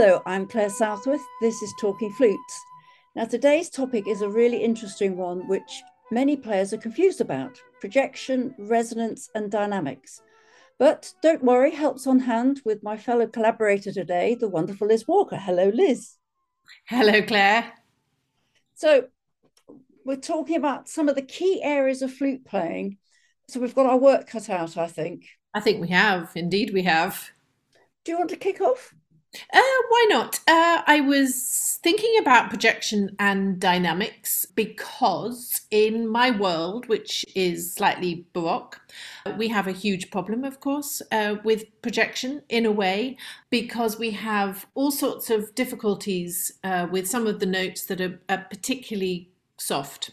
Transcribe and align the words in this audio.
Hello, 0.00 0.22
I'm 0.26 0.46
Clare 0.46 0.70
Southworth. 0.70 1.26
This 1.40 1.60
is 1.60 1.74
Talking 1.80 2.12
Flutes. 2.12 2.64
Now, 3.16 3.24
today's 3.24 3.68
topic 3.68 4.06
is 4.06 4.22
a 4.22 4.28
really 4.28 4.62
interesting 4.62 5.16
one, 5.16 5.48
which 5.48 5.82
many 6.12 6.36
players 6.36 6.72
are 6.72 6.78
confused 6.78 7.20
about 7.20 7.60
projection, 7.80 8.54
resonance, 8.60 9.28
and 9.34 9.50
dynamics. 9.50 10.22
But 10.78 11.12
don't 11.20 11.42
worry, 11.42 11.72
help's 11.72 12.06
on 12.06 12.20
hand 12.20 12.60
with 12.64 12.84
my 12.84 12.96
fellow 12.96 13.26
collaborator 13.26 13.90
today, 13.90 14.36
the 14.36 14.48
wonderful 14.48 14.86
Liz 14.86 15.04
Walker. 15.08 15.36
Hello, 15.36 15.68
Liz. 15.74 16.14
Hello, 16.86 17.20
Clare. 17.20 17.72
So, 18.74 19.08
we're 20.04 20.14
talking 20.14 20.54
about 20.54 20.88
some 20.88 21.08
of 21.08 21.16
the 21.16 21.22
key 21.22 21.60
areas 21.60 22.02
of 22.02 22.14
flute 22.14 22.44
playing. 22.44 22.98
So, 23.48 23.58
we've 23.58 23.74
got 23.74 23.86
our 23.86 23.98
work 23.98 24.28
cut 24.28 24.48
out, 24.48 24.76
I 24.76 24.86
think. 24.86 25.24
I 25.54 25.58
think 25.58 25.80
we 25.80 25.88
have. 25.88 26.30
Indeed, 26.36 26.70
we 26.72 26.84
have. 26.84 27.32
Do 28.04 28.12
you 28.12 28.18
want 28.18 28.30
to 28.30 28.36
kick 28.36 28.60
off? 28.60 28.94
Uh, 29.34 29.60
why 29.88 30.06
not? 30.08 30.40
Uh, 30.48 30.82
I 30.86 31.00
was 31.00 31.78
thinking 31.82 32.14
about 32.18 32.48
projection 32.48 33.14
and 33.18 33.60
dynamics 33.60 34.46
because 34.46 35.60
in 35.70 36.08
my 36.08 36.30
world, 36.30 36.88
which 36.88 37.24
is 37.34 37.74
slightly 37.74 38.26
baroque, 38.32 38.80
we 39.36 39.48
have 39.48 39.66
a 39.66 39.72
huge 39.72 40.10
problem, 40.10 40.44
of 40.44 40.60
course, 40.60 41.02
uh, 41.12 41.36
with 41.44 41.64
projection 41.82 42.42
in 42.48 42.64
a 42.64 42.72
way, 42.72 43.16
because 43.50 43.98
we 43.98 44.12
have 44.12 44.66
all 44.74 44.90
sorts 44.90 45.30
of 45.30 45.54
difficulties 45.54 46.52
uh, 46.64 46.86
with 46.90 47.06
some 47.06 47.26
of 47.26 47.38
the 47.38 47.46
notes 47.46 47.84
that 47.86 48.00
are, 48.00 48.20
are 48.28 48.46
particularly 48.50 49.30
soft. 49.58 50.10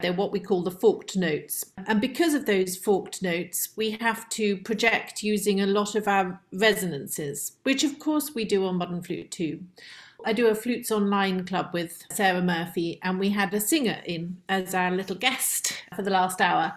They're 0.00 0.12
what 0.12 0.32
we 0.32 0.40
call 0.40 0.62
the 0.62 0.70
forked 0.70 1.16
notes. 1.16 1.64
And 1.86 2.00
because 2.00 2.34
of 2.34 2.46
those 2.46 2.76
forked 2.76 3.22
notes, 3.22 3.70
we 3.76 3.92
have 4.00 4.28
to 4.30 4.56
project 4.58 5.22
using 5.22 5.60
a 5.60 5.66
lot 5.66 5.94
of 5.94 6.08
our 6.08 6.40
resonances, 6.52 7.52
which 7.62 7.84
of 7.84 7.98
course 7.98 8.34
we 8.34 8.44
do 8.44 8.66
on 8.66 8.76
Modern 8.76 9.02
Flute 9.02 9.30
too. 9.30 9.60
I 10.24 10.32
do 10.32 10.48
a 10.48 10.54
Flutes 10.54 10.90
Online 10.90 11.44
club 11.44 11.70
with 11.72 12.04
Sarah 12.10 12.42
Murphy, 12.42 12.98
and 13.02 13.18
we 13.18 13.30
had 13.30 13.52
a 13.54 13.60
singer 13.60 14.00
in 14.04 14.38
as 14.48 14.74
our 14.74 14.90
little 14.90 15.16
guest 15.16 15.84
for 15.94 16.02
the 16.02 16.10
last 16.10 16.40
hour. 16.40 16.74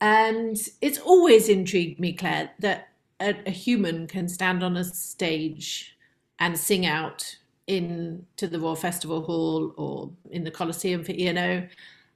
And 0.00 0.56
it's 0.80 0.98
always 0.98 1.48
intrigued 1.48 2.00
me, 2.00 2.12
Clare, 2.12 2.50
that 2.58 2.88
a, 3.20 3.36
a 3.46 3.50
human 3.50 4.06
can 4.06 4.28
stand 4.28 4.62
on 4.64 4.76
a 4.76 4.84
stage 4.84 5.96
and 6.38 6.58
sing 6.58 6.86
out 6.86 7.36
in 7.66 8.26
to 8.36 8.48
the 8.48 8.58
Royal 8.58 8.74
Festival 8.74 9.22
Hall 9.22 9.72
or 9.76 10.10
in 10.30 10.42
the 10.44 10.50
Coliseum 10.50 11.04
for 11.04 11.12
ENO 11.12 11.68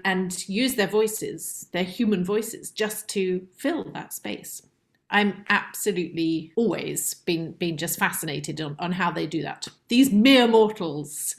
and 0.04 0.46
use 0.48 0.74
their 0.74 0.86
voices, 0.86 1.68
their 1.72 1.82
human 1.82 2.24
voices, 2.24 2.70
just 2.70 3.08
to 3.08 3.46
fill 3.56 3.84
that 3.94 4.12
space. 4.12 4.62
I'm 5.10 5.44
absolutely 5.48 6.52
always 6.56 7.14
been 7.14 7.52
been 7.52 7.76
just 7.76 7.98
fascinated 7.98 8.60
on, 8.60 8.76
on 8.78 8.92
how 8.92 9.10
they 9.10 9.26
do 9.26 9.42
that. 9.42 9.68
These 9.88 10.12
mere 10.12 10.48
mortals. 10.48 11.36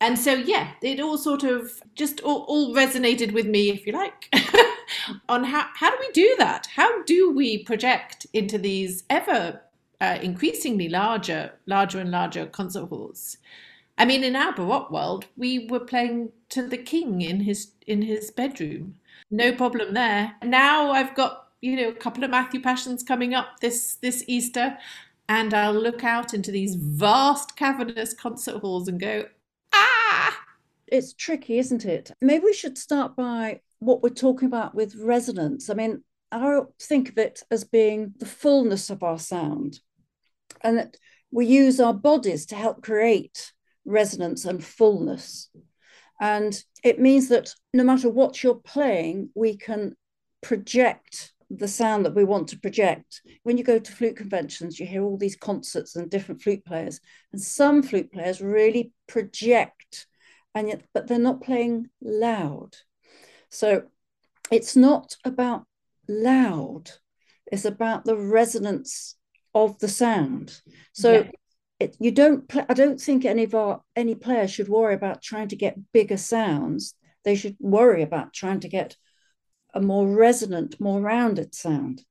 And 0.00 0.16
so 0.18 0.34
yeah, 0.34 0.72
it 0.82 1.00
all 1.00 1.18
sort 1.18 1.42
of 1.42 1.82
just 1.96 2.20
all, 2.20 2.42
all 2.42 2.74
resonated 2.74 3.32
with 3.32 3.46
me, 3.46 3.70
if 3.70 3.86
you 3.86 3.92
like, 3.92 4.32
on 5.28 5.44
how 5.44 5.66
how 5.74 5.90
do 5.90 5.96
we 6.00 6.12
do 6.12 6.36
that? 6.38 6.68
How 6.74 7.02
do 7.02 7.32
we 7.32 7.64
project 7.64 8.26
into 8.32 8.56
these 8.58 9.02
ever 9.10 9.60
uh, 10.00 10.18
increasingly 10.22 10.88
larger, 10.88 11.52
larger 11.66 11.98
and 11.98 12.10
larger 12.10 12.46
concert 12.46 12.86
halls? 12.86 13.38
I 13.96 14.04
mean, 14.04 14.22
in 14.22 14.36
our 14.36 14.52
Baroque 14.52 14.92
world, 14.92 15.26
we 15.36 15.66
were 15.66 15.80
playing 15.80 16.30
to 16.50 16.66
the 16.66 16.78
king 16.78 17.20
in 17.20 17.40
his 17.40 17.72
in 17.86 18.02
his 18.02 18.30
bedroom. 18.30 18.96
No 19.30 19.52
problem 19.52 19.94
there. 19.94 20.34
Now 20.42 20.90
I've 20.90 21.14
got 21.14 21.48
you 21.60 21.76
know 21.76 21.88
a 21.88 21.94
couple 21.94 22.24
of 22.24 22.30
Matthew 22.30 22.60
Passions 22.60 23.02
coming 23.02 23.34
up 23.34 23.60
this 23.60 23.96
this 23.96 24.24
Easter, 24.26 24.78
and 25.28 25.52
I'll 25.52 25.72
look 25.74 26.04
out 26.04 26.34
into 26.34 26.50
these 26.50 26.74
vast 26.74 27.56
cavernous 27.56 28.14
concert 28.14 28.58
halls 28.60 28.88
and 28.88 29.00
go, 29.00 29.26
ah! 29.72 30.38
It's 30.86 31.12
tricky, 31.12 31.58
isn't 31.58 31.84
it? 31.84 32.10
Maybe 32.20 32.44
we 32.44 32.54
should 32.54 32.78
start 32.78 33.14
by 33.14 33.60
what 33.80 34.02
we're 34.02 34.08
talking 34.08 34.46
about 34.46 34.74
with 34.74 34.96
resonance. 34.96 35.68
I 35.68 35.74
mean, 35.74 36.02
I 36.32 36.60
think 36.80 37.10
of 37.10 37.18
it 37.18 37.42
as 37.50 37.64
being 37.64 38.14
the 38.18 38.26
fullness 38.26 38.90
of 38.90 39.02
our 39.02 39.18
sound, 39.18 39.80
and 40.62 40.78
that 40.78 40.96
we 41.30 41.46
use 41.46 41.78
our 41.78 41.94
bodies 41.94 42.46
to 42.46 42.54
help 42.54 42.82
create 42.82 43.52
resonance 43.84 44.44
and 44.44 44.64
fullness. 44.64 45.50
And 46.20 46.60
it 46.82 47.00
means 47.00 47.28
that 47.28 47.54
no 47.72 47.84
matter 47.84 48.08
what 48.08 48.42
you're 48.42 48.54
playing, 48.54 49.30
we 49.34 49.56
can 49.56 49.94
project 50.42 51.32
the 51.50 51.68
sound 51.68 52.04
that 52.04 52.14
we 52.14 52.24
want 52.24 52.48
to 52.48 52.58
project. 52.58 53.22
When 53.42 53.56
you 53.56 53.64
go 53.64 53.78
to 53.78 53.92
flute 53.92 54.16
conventions, 54.16 54.78
you 54.78 54.86
hear 54.86 55.02
all 55.02 55.16
these 55.16 55.36
concerts 55.36 55.96
and 55.96 56.10
different 56.10 56.42
flute 56.42 56.64
players, 56.64 57.00
and 57.32 57.40
some 57.40 57.82
flute 57.82 58.12
players 58.12 58.40
really 58.40 58.92
project, 59.06 60.06
and 60.54 60.68
yet, 60.68 60.82
but 60.92 61.06
they're 61.06 61.18
not 61.18 61.42
playing 61.42 61.88
loud. 62.02 62.76
So 63.48 63.84
it's 64.50 64.76
not 64.76 65.16
about 65.24 65.64
loud, 66.08 66.90
it's 67.50 67.64
about 67.64 68.04
the 68.04 68.16
resonance 68.16 69.16
of 69.54 69.78
the 69.78 69.88
sound. 69.88 70.60
So 70.92 71.12
yeah 71.12 71.30
it, 71.80 71.96
you 72.00 72.10
don't 72.10 72.50
i 72.68 72.74
don't 72.74 73.00
think 73.00 73.24
any 73.24 73.44
of 73.44 73.54
our 73.54 73.82
any 73.94 74.14
players 74.14 74.50
should 74.50 74.68
worry 74.68 74.94
about 74.94 75.22
trying 75.22 75.48
to 75.48 75.56
get 75.56 75.92
bigger 75.92 76.16
sounds. 76.16 76.94
They 77.24 77.34
should 77.34 77.56
worry 77.60 78.02
about 78.02 78.32
trying 78.32 78.60
to 78.60 78.68
get 78.68 78.96
a 79.74 79.80
more 79.80 80.06
resonant 80.08 80.80
more 80.80 81.00
rounded 81.00 81.54
sound. 81.54 82.04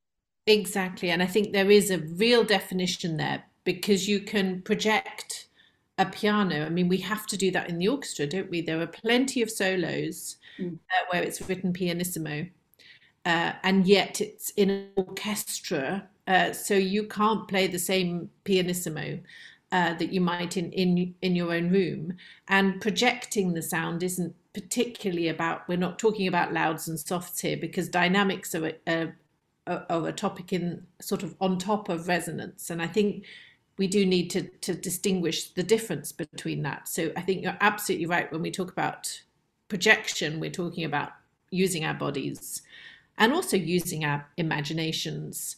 Exactly 0.46 1.10
and 1.10 1.22
i 1.22 1.26
think 1.26 1.52
there 1.52 1.72
is 1.72 1.92
a 1.92 2.00
real 2.00 2.44
definition 2.44 3.18
there 3.18 3.44
because 3.64 4.08
you 4.08 4.22
can 4.22 4.62
project 4.62 5.50
a 5.98 6.06
piano. 6.06 6.66
I 6.66 6.70
mean 6.70 6.88
we 6.88 6.98
have 6.98 7.26
to 7.28 7.38
do 7.38 7.52
that 7.52 7.70
in 7.70 7.80
the 7.80 7.88
orchestra 7.88 8.28
don't 8.28 8.50
we? 8.50 8.62
There 8.62 8.82
are 8.82 8.88
plenty 8.88 9.42
of 9.42 9.52
solos 9.52 10.38
mm. 10.60 10.76
uh, 10.76 11.06
where 11.10 11.24
it's 11.24 11.42
written 11.50 11.74
pianissimo 11.74 12.48
uh, 13.26 13.54
and 13.64 13.86
yet 13.86 14.22
it's 14.22 14.52
in 14.52 14.70
an 14.70 14.90
orchestra 14.96 16.08
uh, 16.28 16.54
so 16.54 16.76
you 16.76 17.04
can't 17.08 17.48
play 17.48 17.68
the 17.68 17.80
same 17.80 18.30
pianissimo 18.46 19.20
uh, 19.72 19.94
that 19.96 20.14
you 20.14 20.22
might 20.22 20.56
in, 20.58 20.72
in 20.72 21.14
in 21.22 21.36
your 21.36 21.54
own 21.54 21.70
room. 21.72 22.14
And 22.48 22.80
projecting 22.82 23.54
the 23.54 23.62
sound 23.62 24.04
isn't 24.04 24.36
particularly 24.54 25.28
about 25.28 25.68
we're 25.68 25.78
not 25.78 26.00
talking 26.00 26.28
about 26.28 26.54
louds 26.54 26.88
and 26.88 27.00
softs 27.00 27.42
here 27.42 27.58
because 27.58 27.90
dynamics 27.90 28.56
are 28.56 28.72
a, 28.88 29.10
are 29.68 30.08
a 30.08 30.14
topic 30.14 30.54
in 30.54 30.86
sort 31.02 31.22
of 31.22 31.36
on 31.42 31.58
top 31.58 31.90
of 31.90 32.08
resonance. 32.08 32.70
And 32.70 32.82
i 32.82 32.88
think 32.88 33.26
we 33.78 33.88
do 33.88 34.06
need 34.06 34.30
to 34.32 34.44
to 34.62 34.74
distinguish 34.74 35.52
the 35.52 35.64
difference 35.64 36.12
between 36.12 36.64
that. 36.64 36.88
So 36.88 37.12
i 37.16 37.22
think 37.22 37.44
you're 37.44 37.58
absolutely 37.62 38.08
right 38.08 38.32
when 38.32 38.42
we 38.42 38.52
talk 38.52 38.72
about 38.72 39.22
projection 39.68 40.40
we're 40.40 40.50
talking 40.50 40.86
about 40.86 41.12
using 41.52 41.84
our 41.84 41.94
bodies 41.94 42.62
and 43.18 43.34
also 43.34 43.58
using 43.58 44.06
our 44.06 44.28
imaginations. 44.38 45.58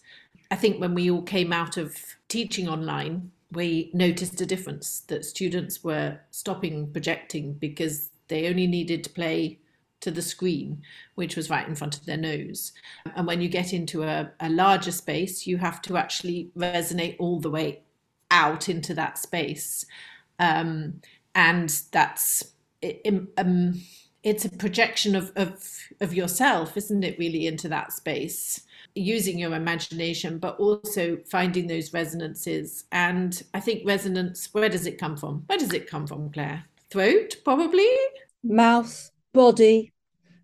I 0.50 0.56
think 0.56 0.80
when 0.80 0.94
we 0.94 1.12
all 1.12 1.22
came 1.22 1.54
out 1.54 1.78
of 1.78 1.96
teaching 2.28 2.68
online 2.68 3.32
we 3.52 3.90
noticed 3.94 4.40
a 4.42 4.46
difference 4.46 5.02
that 5.08 5.26
students 5.26 5.84
were 5.84 6.20
stopping 6.32 6.92
projecting 6.92 7.54
because 7.54 8.12
they 8.28 8.48
only 8.48 8.68
needed 8.68 9.04
to 9.04 9.10
play 9.10 9.60
to 10.02 10.12
the 10.12 10.22
screen, 10.22 10.82
which 11.16 11.36
was 11.36 11.50
right 11.50 11.68
in 11.68 11.76
front 11.76 11.98
of 11.98 12.06
their 12.06 12.18
nose. 12.18 12.72
And 13.16 13.28
when 13.28 13.42
you 13.42 13.50
get 13.50 13.74
into 13.74 14.04
a, 14.04 14.32
a 14.40 14.50
larger 14.50 14.92
space, 14.92 15.46
you 15.46 15.58
have 15.58 15.82
to 15.84 15.98
actually 15.98 16.52
resonate 16.56 17.18
all 17.20 17.40
the 17.40 17.50
way 17.50 17.82
out 18.32 18.70
into 18.70 18.94
that 18.94 19.18
space. 19.18 19.86
Um, 20.38 21.02
and 21.36 21.70
that's 21.92 22.54
um, 23.38 23.82
it's 24.24 24.46
a 24.46 24.50
projection 24.50 25.16
of, 25.16 25.32
of 25.36 25.62
of 26.00 26.14
yourself, 26.14 26.78
isn't 26.78 27.04
it? 27.04 27.20
Really 27.20 27.46
into 27.46 27.68
that 27.70 27.92
space 27.92 28.62
using 28.96 29.40
your 29.40 29.54
imagination, 29.56 30.40
but 30.40 30.60
also 30.60 31.18
finding 31.30 31.68
those 31.68 31.94
resonances. 31.94 32.86
And 32.92 33.42
I 33.54 33.60
think 33.60 33.86
resonance, 33.86 34.50
where 34.52 34.70
does 34.70 34.86
it 34.86 34.98
come 34.98 35.18
from? 35.18 35.44
Where 35.48 35.58
does 35.58 35.74
it 35.74 35.90
come 35.90 36.08
from, 36.08 36.32
Clare? 36.32 36.64
Throat, 36.92 37.38
probably? 37.44 37.90
Mouth, 38.44 39.12
body, 39.34 39.94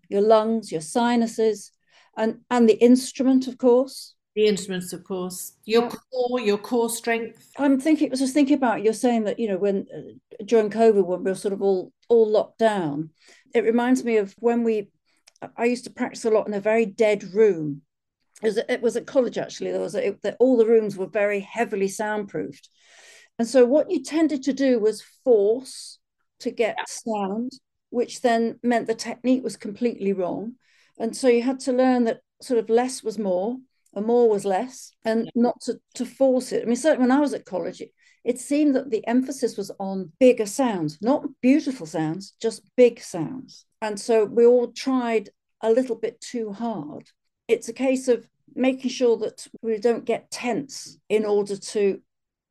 your 0.08 0.22
lungs, 0.22 0.70
your 0.70 0.80
sinuses, 0.80 1.72
and, 2.16 2.38
and 2.50 2.68
the 2.68 2.80
instrument, 2.82 3.46
of 3.46 3.58
course. 3.58 4.14
The 4.36 4.46
instruments, 4.46 4.92
of 4.92 5.02
course. 5.02 5.54
Your 5.64 5.84
yeah. 5.84 5.92
core, 6.12 6.40
your 6.40 6.58
core 6.58 6.90
strength. 6.90 7.50
I'm 7.56 7.80
thinking. 7.80 8.08
I 8.08 8.10
was 8.10 8.20
just 8.20 8.34
thinking 8.34 8.56
about 8.56 8.82
you're 8.82 8.92
saying 8.92 9.24
that 9.24 9.38
you 9.38 9.48
know 9.48 9.56
when 9.56 9.86
uh, 9.90 10.42
during 10.44 10.68
COVID 10.68 11.06
when 11.06 11.24
we 11.24 11.30
were 11.30 11.34
sort 11.34 11.54
of 11.54 11.62
all 11.62 11.90
all 12.10 12.30
locked 12.30 12.58
down, 12.58 13.08
it 13.54 13.64
reminds 13.64 14.04
me 14.04 14.18
of 14.18 14.34
when 14.38 14.62
we. 14.62 14.90
I 15.56 15.64
used 15.64 15.84
to 15.84 15.90
practice 15.90 16.26
a 16.26 16.30
lot 16.30 16.46
in 16.46 16.52
a 16.52 16.60
very 16.60 16.84
dead 16.84 17.24
room. 17.32 17.80
It 18.42 18.46
was, 18.46 18.58
it 18.68 18.82
was 18.82 18.96
at 18.96 19.06
college 19.06 19.38
actually. 19.38 19.72
There 19.72 19.80
was 19.80 19.94
a, 19.94 20.08
it, 20.08 20.22
the, 20.22 20.36
all 20.36 20.56
the 20.56 20.66
rooms 20.66 20.96
were 20.96 21.06
very 21.06 21.40
heavily 21.40 21.88
soundproofed, 21.88 22.68
and 23.38 23.48
so 23.48 23.64
what 23.64 23.90
you 23.90 24.02
tended 24.02 24.42
to 24.44 24.52
do 24.52 24.78
was 24.78 25.02
force 25.24 25.98
to 26.40 26.50
get 26.50 26.76
sound, 26.88 27.52
which 27.90 28.20
then 28.22 28.58
meant 28.62 28.86
the 28.86 28.94
technique 28.94 29.42
was 29.42 29.56
completely 29.56 30.12
wrong. 30.12 30.54
And 30.98 31.16
so 31.16 31.28
you 31.28 31.42
had 31.42 31.60
to 31.60 31.72
learn 31.72 32.04
that 32.04 32.20
sort 32.40 32.58
of 32.58 32.70
less 32.70 33.02
was 33.02 33.18
more 33.18 33.58
and 33.94 34.06
more 34.06 34.28
was 34.28 34.44
less 34.44 34.92
and 35.04 35.30
not 35.34 35.60
to, 35.62 35.80
to 35.94 36.04
force 36.06 36.52
it. 36.52 36.62
I 36.62 36.66
mean, 36.66 36.76
certainly 36.76 37.08
when 37.08 37.16
I 37.16 37.20
was 37.20 37.34
at 37.34 37.44
college, 37.44 37.80
it, 37.80 37.90
it 38.24 38.38
seemed 38.38 38.74
that 38.74 38.90
the 38.90 39.06
emphasis 39.06 39.56
was 39.56 39.70
on 39.78 40.12
bigger 40.18 40.46
sounds, 40.46 40.98
not 41.00 41.24
beautiful 41.40 41.86
sounds, 41.86 42.34
just 42.40 42.62
big 42.76 43.00
sounds. 43.00 43.66
And 43.80 44.00
so 44.00 44.24
we 44.24 44.44
all 44.44 44.72
tried 44.72 45.30
a 45.62 45.70
little 45.70 45.96
bit 45.96 46.20
too 46.20 46.52
hard. 46.52 47.08
It's 47.48 47.68
a 47.68 47.72
case 47.72 48.08
of 48.08 48.28
making 48.54 48.90
sure 48.90 49.16
that 49.18 49.46
we 49.62 49.78
don't 49.78 50.04
get 50.04 50.30
tense 50.30 50.98
in 51.08 51.24
order 51.24 51.56
to 51.56 52.00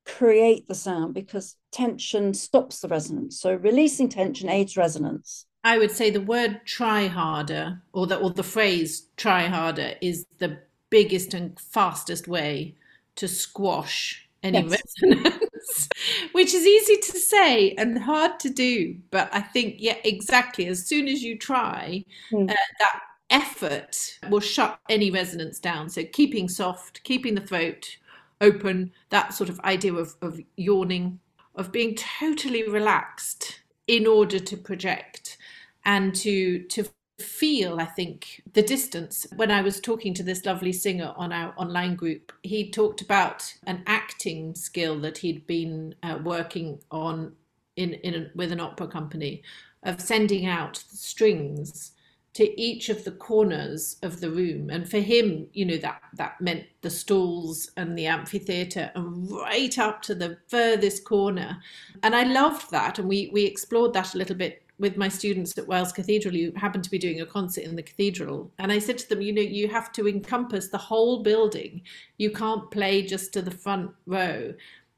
create 0.06 0.68
the 0.68 0.75
sound 0.75 1.13
because 1.13 1.56
tension 1.71 2.33
stops 2.33 2.80
the 2.80 2.88
resonance. 2.88 3.39
So 3.39 3.56
releasing 3.56 4.07
tension 4.07 4.50
aids 4.50 4.77
resonance. 4.77 5.45
I 5.63 5.80
would 5.80 5.92
say 5.92 6.12
the 6.12 6.21
word 6.21 6.62
try 6.65 7.07
harder 7.07 7.81
or 7.92 8.06
the 8.06 8.18
or 8.18 8.30
the 8.30 8.44
phrase 8.44 9.07
try 9.18 9.47
harder 9.47 9.94
is 10.00 10.25
the 10.38 10.59
biggest 10.92 11.33
and 11.33 11.59
fastest 11.59 12.27
way 12.27 12.75
to 13.15 13.27
squash 13.27 14.30
any 14.44 14.62
yes. 14.62 14.83
resonance, 15.01 15.89
which 16.33 16.53
is 16.53 16.65
easy 16.65 16.98
to 16.98 17.18
say 17.18 17.71
and 17.71 17.98
hard 17.98 18.39
to 18.41 18.50
do. 18.50 18.95
But 19.09 19.30
I 19.33 19.41
think, 19.41 19.77
yeah, 19.80 19.98
exactly. 20.03 20.68
As 20.68 20.86
soon 20.86 21.07
as 21.07 21.24
you 21.24 21.38
try, 21.38 22.06
mm. 22.31 22.50
uh, 22.50 22.53
that 22.80 23.00
effort 23.30 24.19
will 24.30 24.39
shut 24.39 24.80
any 24.89 25.12
resonance 25.12 25.60
down. 25.60 25.89
So 25.89 26.04
keeping 26.04 26.48
soft, 26.48 27.04
keeping 27.04 27.36
the 27.36 27.42
throat 27.42 27.98
open, 28.42 28.92
that 29.10 29.33
sort 29.33 29.50
of 29.50 29.60
idea 29.62 29.94
of, 29.94 30.16
of 30.22 30.39
yawning, 30.57 31.19
of 31.56 31.72
being 31.72 31.95
totally 31.95 32.68
relaxed 32.68 33.62
in 33.88 34.07
order 34.07 34.39
to 34.39 34.57
project 34.57 35.38
and 35.86 36.13
to 36.16 36.63
to 36.63 36.86
feel 37.19 37.80
i 37.80 37.86
think 37.86 38.42
the 38.54 38.62
distance 38.62 39.25
when 39.38 39.50
i 39.50 39.62
was 39.62 39.80
talking 39.80 40.13
to 40.13 40.24
this 40.24 40.45
lovely 40.45 40.74
singer 40.74 41.13
on 41.16 41.31
our 41.31 41.54
online 41.57 41.95
group 41.95 42.33
he 42.44 42.69
talked 42.69 43.00
about 43.01 43.54
an 43.68 43.81
acting 43.88 44.54
skill 44.54 45.00
that 45.00 45.18
he'd 45.19 45.48
been 45.48 45.95
uh, 46.04 46.19
working 46.24 46.77
on 46.92 47.31
in 47.77 47.94
in 47.94 48.16
a, 48.16 48.27
with 48.36 48.51
an 48.51 48.60
opera 48.60 48.88
company 48.88 49.42
of 49.83 50.01
sending 50.01 50.45
out 50.45 50.83
the 50.92 50.98
strings 50.98 51.94
to 52.36 52.62
each 52.62 52.90
of 52.90 53.06
the 53.06 53.12
corners 53.12 53.96
of 54.04 54.20
the 54.20 54.30
room. 54.30 54.70
And 54.70 54.88
for 54.90 55.00
him 55.00 55.48
you 55.54 55.66
know 55.66 55.78
that 55.78 56.02
that 56.14 56.40
meant 56.40 56.66
the 56.82 56.90
stalls 56.90 57.72
and 57.78 57.98
the 57.98 58.08
amphitheater 58.08 58.92
and 58.94 59.32
right 59.32 59.78
up 59.80 60.02
to 60.04 60.16
the 60.16 60.38
furthest 60.48 61.06
corner. 61.06 61.58
And 62.04 62.16
i 62.16 62.24
loved 62.24 62.72
that. 62.72 63.00
And 63.00 63.08
we 63.08 63.30
we 63.34 63.46
explored 63.46 63.94
that 63.94 64.14
a 64.14 64.18
little 64.18 64.36
bit 64.36 64.62
with 64.78 64.98
my 64.98 65.08
students 65.08 65.58
at 65.58 65.68
Wells 65.68 65.94
Cathedral 65.94 66.36
who 66.36 66.52
happened 66.58 66.84
to 66.84 66.92
be 66.92 66.98
doing 66.98 67.22
a 67.22 67.26
concert 67.26 67.64
in 67.64 67.78
the 67.78 67.84
cathedral. 67.84 68.52
And 68.60 68.72
i 68.72 68.80
said 68.80 68.98
to 69.00 69.10
them 69.10 69.22
you 69.22 69.34
know 69.34 69.42
you 69.42 69.70
have 69.70 69.94
to 69.94 70.08
encompass 70.08 70.68
the 70.68 70.78
whole 70.78 71.24
building. 71.24 71.82
You 72.18 72.32
can't 72.32 72.70
play 72.70 73.02
just 73.02 73.32
to 73.34 73.42
the 73.42 73.52
front 73.52 73.92
row. 74.06 74.54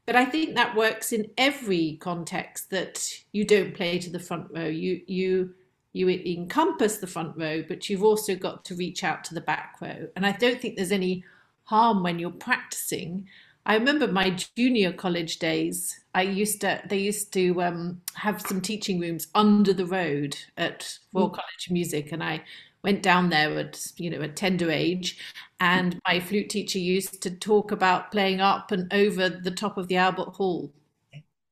But 0.06 0.16
i 0.16 0.24
think 0.24 0.56
that 0.56 0.74
works 0.74 1.12
in 1.12 1.30
every 1.38 1.98
context 2.00 2.70
that 2.70 3.08
you 3.30 3.44
don't 3.44 3.74
play 3.74 4.00
to 4.00 4.10
the 4.10 4.18
front 4.18 4.48
row. 4.50 4.66
You 4.66 5.02
you 5.06 5.54
you 5.92 6.08
encompass 6.08 6.98
the 6.98 7.06
front 7.06 7.36
row, 7.36 7.62
but 7.66 7.88
you've 7.88 8.04
also 8.04 8.34
got 8.34 8.64
to 8.66 8.74
reach 8.74 9.02
out 9.04 9.24
to 9.24 9.34
the 9.34 9.40
back 9.40 9.76
row. 9.80 10.08
And 10.16 10.26
I 10.26 10.32
don't 10.32 10.60
think 10.60 10.76
there's 10.76 10.92
any 10.92 11.24
harm 11.64 12.02
when 12.02 12.18
you're 12.18 12.30
practicing. 12.30 13.28
I 13.66 13.74
remember 13.74 14.08
my 14.08 14.30
junior 14.56 14.92
college 14.92 15.38
days. 15.38 16.00
I 16.14 16.22
used 16.22 16.62
to 16.62 16.80
they 16.88 16.98
used 16.98 17.32
to 17.34 17.62
um, 17.62 18.00
have 18.14 18.40
some 18.40 18.60
teaching 18.60 18.98
rooms 18.98 19.28
under 19.34 19.74
the 19.74 19.86
road 19.86 20.36
at 20.56 20.98
Royal 21.12 21.28
mm. 21.28 21.34
College 21.34 21.66
of 21.66 21.72
Music, 21.72 22.12
and 22.12 22.24
I 22.24 22.42
went 22.82 23.02
down 23.02 23.28
there 23.28 23.58
at 23.58 23.92
you 23.98 24.08
know 24.08 24.22
a 24.22 24.28
tender 24.28 24.70
age, 24.70 25.18
and 25.60 26.00
my 26.06 26.18
flute 26.18 26.48
teacher 26.48 26.78
used 26.78 27.20
to 27.22 27.30
talk 27.30 27.70
about 27.70 28.10
playing 28.10 28.40
up 28.40 28.72
and 28.72 28.92
over 28.92 29.28
the 29.28 29.50
top 29.50 29.76
of 29.76 29.88
the 29.88 29.96
Albert 29.96 30.30
Hall, 30.30 30.72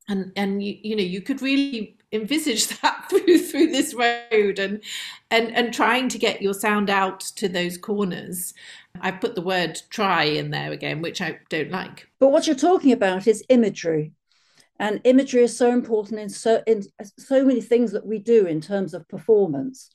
and 0.09 0.33
and 0.37 0.63
you 0.63 0.79
you 0.83 0.97
know 0.97 1.03
you 1.03 1.21
could 1.21 1.43
really 1.43 1.97
envisage 2.17 2.67
that 2.81 3.09
through 3.09 3.39
through 3.39 3.69
this 3.69 3.95
road 3.95 4.59
and 4.59 4.83
and 5.31 5.55
and 5.55 5.73
trying 5.73 6.09
to 6.09 6.19
get 6.19 6.43
your 6.43 6.55
sound 6.55 6.91
out 6.91 7.21
to 7.21 7.49
those 7.49 7.79
corners. 7.79 8.55
I 9.01 9.11
put 9.11 9.35
the 9.35 9.43
word 9.43 9.81
try 9.91 10.25
in 10.25 10.51
there 10.51 10.73
again 10.73 11.03
which 11.03 11.21
i 11.21 11.39
don't 11.51 11.71
like. 11.71 12.09
But 12.19 12.29
what 12.29 12.47
you're 12.47 12.57
talking 12.57 12.93
about 12.93 13.27
is 13.27 13.45
imagery. 13.49 14.13
And 14.79 15.01
imagery 15.05 15.43
is 15.43 15.57
so 15.57 15.71
important 15.71 16.21
in 16.21 16.29
so 16.29 16.63
in 16.67 16.83
so 17.19 17.45
many 17.45 17.61
things 17.61 17.93
that 17.93 18.07
we 18.07 18.19
do 18.19 18.47
in 18.47 18.61
terms 18.61 18.95
of 18.95 19.09
performance. 19.09 19.91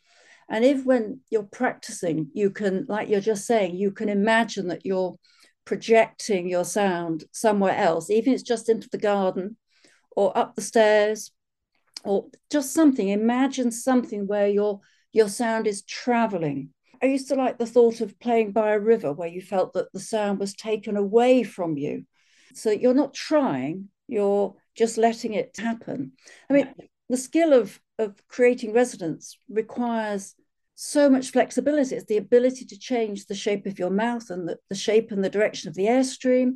And 0.50 0.66
if 0.66 0.86
when 0.86 1.22
you're 1.30 1.44
practicing 1.44 2.30
you 2.34 2.50
can 2.50 2.86
like 2.88 3.10
you're 3.10 3.22
just 3.22 3.46
saying 3.46 3.76
you 3.76 3.92
can 3.92 4.10
imagine 4.10 4.68
that 4.68 4.86
you're 4.86 5.18
projecting 5.66 6.50
your 6.50 6.66
sound 6.66 7.24
somewhere 7.32 7.76
else 7.76 8.10
even 8.10 8.34
if 8.34 8.40
it's 8.40 8.50
just 8.50 8.68
into 8.68 8.90
the 8.90 8.98
garden 8.98 9.56
or 10.16 10.36
up 10.38 10.56
the 10.56 10.62
stairs 10.62 11.32
or 12.04 12.28
just 12.50 12.74
something 12.74 13.10
imagine 13.10 13.72
something 13.72 14.28
where 14.28 14.48
your 14.48 14.80
your 15.14 15.30
sound 15.30 15.68
is 15.68 15.84
traveling. 15.84 16.70
I 17.04 17.08
used 17.08 17.28
to 17.30 17.36
like 17.36 17.58
the 17.58 17.66
thought 17.66 18.00
of 18.02 18.20
playing 18.20 18.52
by 18.52 18.72
a 18.72 18.80
river 18.80 19.12
where 19.12 19.28
you 19.28 19.42
felt 19.42 19.74
that 19.74 19.92
the 19.92 20.00
sound 20.00 20.40
was 20.40 20.54
taken 20.54 20.96
away 20.96 21.44
from 21.44 21.78
you. 21.78 22.06
So 22.54 22.70
you're 22.72 22.94
not 22.94 23.14
trying 23.14 23.90
you're 24.08 24.54
just 24.76 24.98
letting 24.98 25.34
it 25.34 25.56
happen. 25.58 26.12
I 26.50 26.54
mean 26.54 26.74
the 27.10 27.18
skill 27.18 27.54
of 27.54 27.80
of 27.98 28.16
creating 28.28 28.74
resonance 28.74 29.38
requires 29.50 30.36
so 30.76 31.10
much 31.10 31.32
flexibility. 31.32 31.96
It's 31.96 32.06
the 32.06 32.18
ability 32.18 32.66
to 32.66 32.80
change 32.80 33.26
the 33.26 33.36
shape 33.36 33.66
of 33.68 33.78
your 33.78 33.92
mouth 33.92 34.30
and 34.30 34.48
the, 34.48 34.58
the 34.70 34.76
shape 34.76 35.12
and 35.12 35.24
the 35.24 35.30
direction 35.30 35.70
of 35.70 35.76
the 35.76 35.86
airstream 35.86 36.54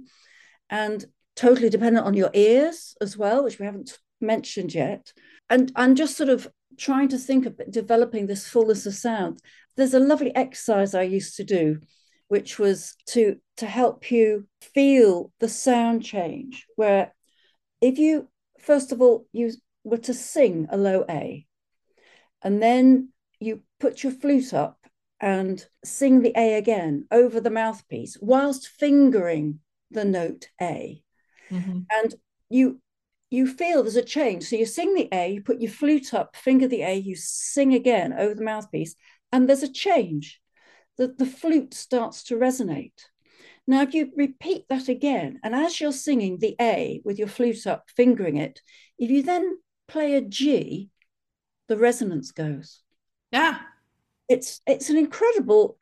and 0.69 1.05
totally 1.35 1.69
dependent 1.69 2.05
on 2.05 2.13
your 2.13 2.31
ears 2.33 2.95
as 3.01 3.17
well 3.17 3.43
which 3.43 3.59
we 3.59 3.65
haven't 3.65 3.99
mentioned 4.21 4.73
yet 4.73 5.11
and 5.49 5.71
I'm 5.75 5.95
just 5.95 6.17
sort 6.17 6.29
of 6.29 6.47
trying 6.77 7.09
to 7.09 7.17
think 7.17 7.45
of 7.45 7.59
developing 7.69 8.27
this 8.27 8.47
fullness 8.47 8.85
of 8.85 8.93
sound. 8.93 9.39
There's 9.77 9.93
a 9.93 9.99
lovely 9.99 10.35
exercise 10.35 10.93
I 10.93 11.03
used 11.03 11.35
to 11.37 11.43
do, 11.43 11.79
which 12.27 12.59
was 12.59 12.95
to 13.07 13.37
to 13.57 13.65
help 13.65 14.11
you 14.11 14.47
feel 14.61 15.31
the 15.39 15.49
sound 15.49 16.03
change. 16.03 16.65
Where 16.75 17.13
if 17.81 17.97
you 17.97 18.29
first 18.59 18.91
of 18.91 19.01
all 19.01 19.27
you 19.31 19.51
were 19.83 19.97
to 19.97 20.13
sing 20.13 20.67
a 20.69 20.77
low 20.77 21.05
A, 21.09 21.45
and 22.41 22.61
then 22.61 23.09
you 23.39 23.61
put 23.79 24.03
your 24.03 24.13
flute 24.13 24.53
up 24.53 24.77
and 25.19 25.65
sing 25.83 26.21
the 26.21 26.33
A 26.37 26.55
again 26.55 27.05
over 27.11 27.39
the 27.39 27.49
mouthpiece 27.49 28.17
whilst 28.19 28.67
fingering 28.67 29.59
the 29.91 30.05
note 30.05 30.47
A. 30.61 31.01
Mm-hmm. 31.51 31.81
And 31.91 32.15
you 32.49 32.81
you 33.29 33.47
feel 33.47 33.83
there's 33.83 33.95
a 33.95 34.03
change. 34.03 34.45
So 34.45 34.55
you 34.55 34.65
sing 34.65 34.93
the 34.93 35.09
A, 35.11 35.33
you 35.33 35.41
put 35.41 35.61
your 35.61 35.71
flute 35.71 36.13
up, 36.13 36.35
finger 36.35 36.67
the 36.67 36.83
A, 36.83 36.95
you 36.95 37.15
sing 37.15 37.73
again 37.73 38.13
over 38.13 38.35
the 38.35 38.43
mouthpiece, 38.43 38.95
and 39.31 39.47
there's 39.47 39.63
a 39.63 39.71
change. 39.71 40.41
The, 40.97 41.07
the 41.07 41.25
flute 41.25 41.73
starts 41.73 42.23
to 42.25 42.37
resonate. 42.37 42.93
Now, 43.67 43.81
if 43.81 43.93
you 43.93 44.11
repeat 44.15 44.65
that 44.69 44.87
again, 44.89 45.39
and 45.43 45.55
as 45.55 45.81
you're 45.81 45.91
singing 45.91 46.37
the 46.37 46.55
A 46.61 47.01
with 47.03 47.17
your 47.17 47.27
flute 47.27 47.65
up, 47.65 47.89
fingering 47.89 48.37
it, 48.37 48.61
if 48.99 49.09
you 49.09 49.23
then 49.23 49.57
play 49.87 50.15
a 50.15 50.21
G, 50.21 50.91
the 51.67 51.77
resonance 51.77 52.31
goes. 52.31 52.81
Yeah. 53.31 53.59
It's 54.29 54.61
it's 54.65 54.89
an 54.89 54.97
incredible 54.97 55.77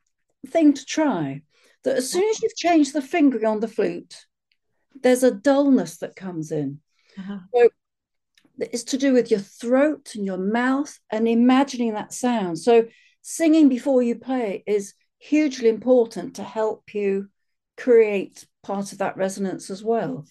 thing 0.48 0.72
to 0.74 0.84
try. 0.84 1.42
That 1.84 1.96
as 1.96 2.10
soon 2.10 2.28
as 2.28 2.42
you've 2.42 2.56
changed 2.56 2.94
the 2.94 3.02
fingering 3.02 3.44
on 3.44 3.60
the 3.60 3.68
flute, 3.68 4.24
there's 5.02 5.22
a 5.22 5.30
dullness 5.30 5.98
that 5.98 6.16
comes 6.16 6.50
in. 6.50 6.80
Uh-huh. 7.18 7.38
So 7.54 7.68
it's 8.58 8.84
to 8.84 8.98
do 8.98 9.12
with 9.12 9.30
your 9.30 9.40
throat 9.40 10.14
and 10.14 10.24
your 10.24 10.38
mouth 10.38 10.98
and 11.10 11.28
imagining 11.28 11.94
that 11.94 12.12
sound. 12.12 12.58
So 12.58 12.86
singing 13.22 13.68
before 13.68 14.02
you 14.02 14.16
play 14.16 14.62
is 14.66 14.94
hugely 15.18 15.68
important 15.68 16.36
to 16.36 16.42
help 16.42 16.94
you 16.94 17.28
create 17.76 18.46
part 18.62 18.92
of 18.92 18.98
that 18.98 19.16
resonance 19.16 19.70
as 19.70 19.82
well. 19.82 20.26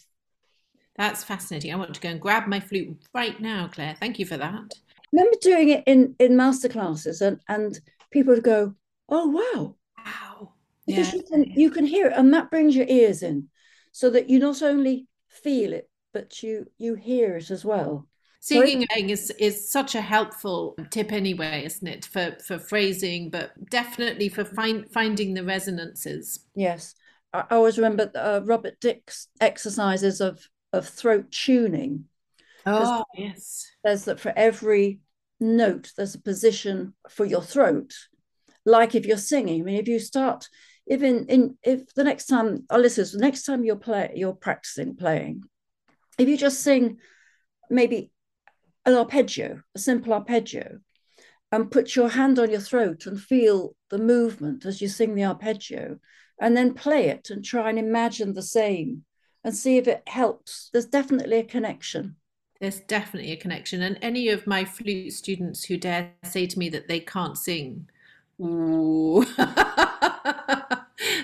That's 0.95 1.23
fascinating. 1.23 1.73
I 1.73 1.77
want 1.77 1.93
to 1.95 2.01
go 2.01 2.09
and 2.09 2.21
grab 2.21 2.47
my 2.47 2.59
flute 2.59 2.97
right 3.13 3.39
now, 3.41 3.67
Clare. 3.67 3.95
Thank 3.99 4.19
you 4.19 4.25
for 4.25 4.37
that. 4.37 4.45
I 4.45 4.95
remember 5.11 5.37
doing 5.41 5.69
it 5.69 5.83
in 5.87 6.15
in 6.19 6.37
master 6.37 6.69
classes 6.69 7.21
and 7.21 7.39
and 7.47 7.79
people 8.11 8.33
would 8.33 8.43
go, 8.43 8.75
"Oh 9.09 9.27
wow, 9.27 9.75
wow, 10.05 10.53
because 10.85 11.13
yeah. 11.13 11.19
you 11.19 11.23
can 11.23 11.43
you 11.55 11.71
can 11.71 11.85
hear 11.85 12.07
it 12.07 12.13
and 12.15 12.33
that 12.33 12.51
brings 12.51 12.75
your 12.75 12.85
ears 12.87 13.23
in 13.23 13.49
so 13.91 14.09
that 14.11 14.29
you 14.29 14.39
not 14.39 14.61
only 14.61 15.07
feel 15.29 15.73
it 15.73 15.89
but 16.13 16.43
you 16.43 16.67
you 16.77 16.95
hear 16.95 17.37
it 17.37 17.51
as 17.51 17.65
well. 17.65 18.07
Singing 18.39 18.85
is 18.91 19.31
is 19.31 19.69
such 19.69 19.95
a 19.95 20.01
helpful 20.01 20.75
tip 20.89 21.11
anyway 21.11 21.63
isn't 21.65 21.87
it? 21.87 22.05
For 22.05 22.37
for 22.45 22.59
phrasing 22.59 23.29
but 23.29 23.51
definitely 23.69 24.29
for 24.29 24.45
find, 24.45 24.91
finding 24.91 25.33
the 25.33 25.43
resonances. 25.43 26.45
Yes. 26.55 26.93
I 27.33 27.45
always 27.51 27.77
remember 27.77 28.11
uh, 28.13 28.41
robert 28.43 28.79
dick's 28.79 29.27
exercises 29.41 30.21
of 30.21 30.47
of 30.71 30.87
throat 30.87 31.31
tuning. 31.31 32.05
Oh 32.65 33.05
yes. 33.15 33.65
There's 33.83 34.05
that 34.05 34.19
for 34.19 34.33
every 34.35 34.99
note 35.39 35.91
there's 35.95 36.15
a 36.15 36.21
position 36.21 36.93
for 37.09 37.25
your 37.25 37.41
throat. 37.41 37.93
Like 38.65 38.93
if 38.95 39.05
you're 39.05 39.17
singing 39.17 39.61
i 39.61 39.63
mean 39.63 39.79
if 39.79 39.87
you 39.87 39.99
start 39.99 40.47
even 40.87 41.25
in 41.27 41.57
if 41.63 41.93
the 41.95 42.03
next 42.03 42.27
time 42.27 42.65
our 42.69 42.79
listeners 42.79 43.11
the 43.11 43.19
next 43.19 43.43
time 43.43 43.63
you're 43.63 43.75
play 43.75 44.11
you're 44.15 44.33
practicing 44.33 44.95
playing 44.95 45.43
if 46.17 46.27
you 46.27 46.37
just 46.37 46.61
sing 46.61 46.97
maybe 47.69 48.11
an 48.85 48.93
arpeggio 48.95 49.61
a 49.75 49.79
simple 49.79 50.13
arpeggio 50.13 50.79
and 51.51 51.71
put 51.71 51.95
your 51.95 52.09
hand 52.09 52.39
on 52.39 52.49
your 52.49 52.59
throat 52.59 53.05
and 53.05 53.21
feel 53.21 53.75
the 53.89 53.97
movement 53.97 54.65
as 54.65 54.81
you 54.81 54.87
sing 54.87 55.15
the 55.15 55.23
arpeggio 55.23 55.99
and 56.41 56.57
then 56.57 56.73
play 56.73 57.07
it 57.07 57.29
and 57.29 57.45
try 57.45 57.69
and 57.69 57.77
imagine 57.79 58.33
the 58.33 58.41
same 58.41 59.03
and 59.43 59.55
see 59.55 59.77
if 59.77 59.87
it 59.87 60.03
helps 60.07 60.69
there's 60.71 60.85
definitely 60.85 61.37
a 61.37 61.43
connection. 61.43 62.15
There's 62.59 62.79
definitely 62.79 63.31
a 63.33 63.37
connection. 63.37 63.81
And 63.81 63.99
any 64.01 64.29
of 64.29 64.47
my 64.47 64.63
flute 64.63 65.11
students 65.13 65.65
who 65.65 65.77
dare 65.77 66.11
say 66.23 66.47
to 66.47 66.57
me 66.57 66.69
that 66.69 66.87
they 66.87 66.99
can't 67.01 67.37
sing 67.37 67.89
ooh 68.41 69.25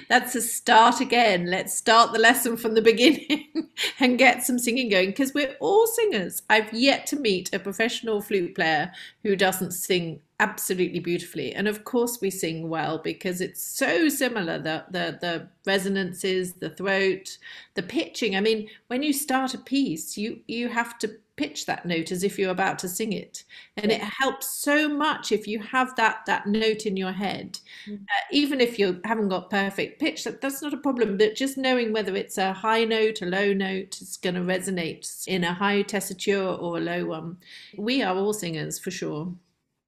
that's 0.09 0.35
a 0.35 0.41
start 0.41 0.99
again. 1.01 1.45
Let's 1.45 1.73
start 1.73 2.11
the 2.11 2.19
lesson 2.19 2.57
from 2.57 2.73
the 2.73 2.81
beginning 2.91 3.69
and 3.99 4.17
get 4.17 4.43
some 4.43 4.59
singing 4.59 4.89
going 4.89 5.09
because 5.09 5.33
we're 5.33 5.55
all 5.59 5.87
singers. 5.87 6.41
I've 6.49 6.73
yet 6.73 7.05
to 7.07 7.15
meet 7.15 7.53
a 7.53 7.59
professional 7.59 8.21
flute 8.21 8.55
player 8.55 8.91
who 9.23 9.35
doesn't 9.35 9.71
sing 9.71 10.19
absolutely 10.39 10.99
beautifully. 10.99 11.53
And 11.53 11.67
of 11.67 11.83
course 11.83 12.19
we 12.21 12.29
sing 12.29 12.69
well 12.69 12.97
because 12.97 13.41
it's 13.41 13.61
so 13.61 14.09
similar 14.09 14.57
the 14.57 14.85
the 14.89 15.17
the 15.19 15.49
resonances, 15.65 16.53
the 16.53 16.69
throat, 16.69 17.37
the 17.75 17.83
pitching. 17.83 18.35
I 18.35 18.41
mean, 18.41 18.69
when 18.87 19.03
you 19.03 19.13
start 19.13 19.53
a 19.53 19.59
piece, 19.59 20.17
you 20.17 20.39
you 20.47 20.69
have 20.69 20.97
to 20.99 21.11
pitch 21.39 21.65
that 21.67 21.85
note 21.85 22.11
as 22.11 22.21
if 22.21 22.37
you're 22.37 22.51
about 22.51 22.77
to 22.77 22.89
sing 22.89 23.13
it 23.13 23.45
and 23.77 23.93
it 23.93 24.01
helps 24.01 24.45
so 24.45 24.89
much 24.89 25.31
if 25.31 25.47
you 25.47 25.57
have 25.57 25.95
that 25.95 26.19
that 26.25 26.45
note 26.45 26.85
in 26.85 26.97
your 26.97 27.13
head 27.13 27.57
mm. 27.87 27.95
uh, 27.95 28.25
even 28.29 28.59
if 28.59 28.77
you 28.77 28.99
haven't 29.05 29.29
got 29.29 29.49
perfect 29.49 30.01
pitch 30.01 30.25
that, 30.25 30.41
that's 30.41 30.61
not 30.61 30.73
a 30.73 30.77
problem 30.77 31.15
but 31.15 31.35
just 31.35 31.57
knowing 31.57 31.93
whether 31.93 32.13
it's 32.13 32.37
a 32.37 32.51
high 32.51 32.83
note 32.83 33.21
a 33.21 33.25
low 33.25 33.53
note 33.53 34.01
is 34.01 34.17
going 34.17 34.35
to 34.35 34.41
resonate 34.41 35.25
in 35.27 35.45
a 35.45 35.53
high 35.53 35.81
tessiture 35.81 36.45
or 36.45 36.75
a 36.75 36.81
low 36.81 37.05
one 37.05 37.37
we 37.77 38.03
are 38.03 38.17
all 38.17 38.33
singers 38.33 38.77
for 38.77 38.91
sure 38.91 39.33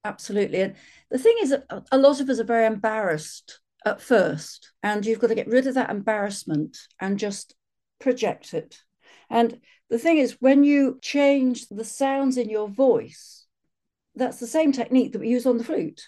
absolutely 0.04 0.62
and 0.62 0.76
the 1.10 1.18
thing 1.18 1.36
is 1.42 1.52
that 1.52 1.66
a 1.92 1.98
lot 1.98 2.20
of 2.20 2.30
us 2.30 2.40
are 2.40 2.46
very 2.46 2.66
embarrassed 2.66 3.60
at 3.86 4.02
first 4.02 4.72
and 4.84 5.06
you've 5.06 5.20
got 5.20 5.28
to 5.28 5.36
get 5.36 5.48
rid 5.48 5.68
of 5.68 5.76
that 5.76 5.90
embarrassment 5.90 6.78
and 7.00 7.20
just 7.20 7.56
project 8.00 8.54
it 8.54 8.82
and 9.30 9.60
the 9.92 10.00
thing 10.00 10.18
is, 10.18 10.38
when 10.40 10.64
you 10.64 11.00
change 11.02 11.68
the 11.68 11.84
sounds 11.84 12.38
in 12.38 12.50
your 12.50 12.70
voice, 12.70 13.46
that's 14.16 14.40
the 14.40 14.48
same 14.48 14.72
technique 14.72 15.12
that 15.12 15.20
we 15.20 15.28
use 15.28 15.46
on 15.46 15.58
the 15.58 15.64
flute. 15.66 16.02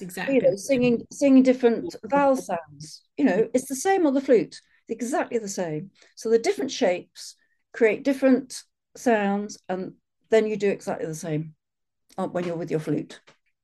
exactly. 0.00 0.36
You 0.36 0.42
know, 0.42 0.56
singing 0.56 1.02
singing 1.10 1.44
different 1.44 1.94
vowel 2.04 2.36
sounds. 2.36 3.02
You 3.16 3.24
know, 3.24 3.48
it's 3.54 3.68
the 3.68 3.76
same 3.76 4.06
on 4.06 4.14
the 4.14 4.20
flute, 4.20 4.60
exactly 4.88 5.38
the 5.38 5.48
same. 5.48 5.90
So 6.16 6.30
the 6.30 6.38
different 6.38 6.72
shapes 6.72 7.36
create 7.72 8.02
different 8.02 8.62
sounds, 8.96 9.58
and 9.68 9.94
then 10.30 10.46
you 10.46 10.56
do 10.56 10.70
exactly 10.70 11.06
the 11.06 11.14
same 11.14 11.54
uh, 12.16 12.26
when 12.26 12.44
you're 12.44 12.56
with 12.56 12.72
your 12.72 12.80
flute. 12.80 13.20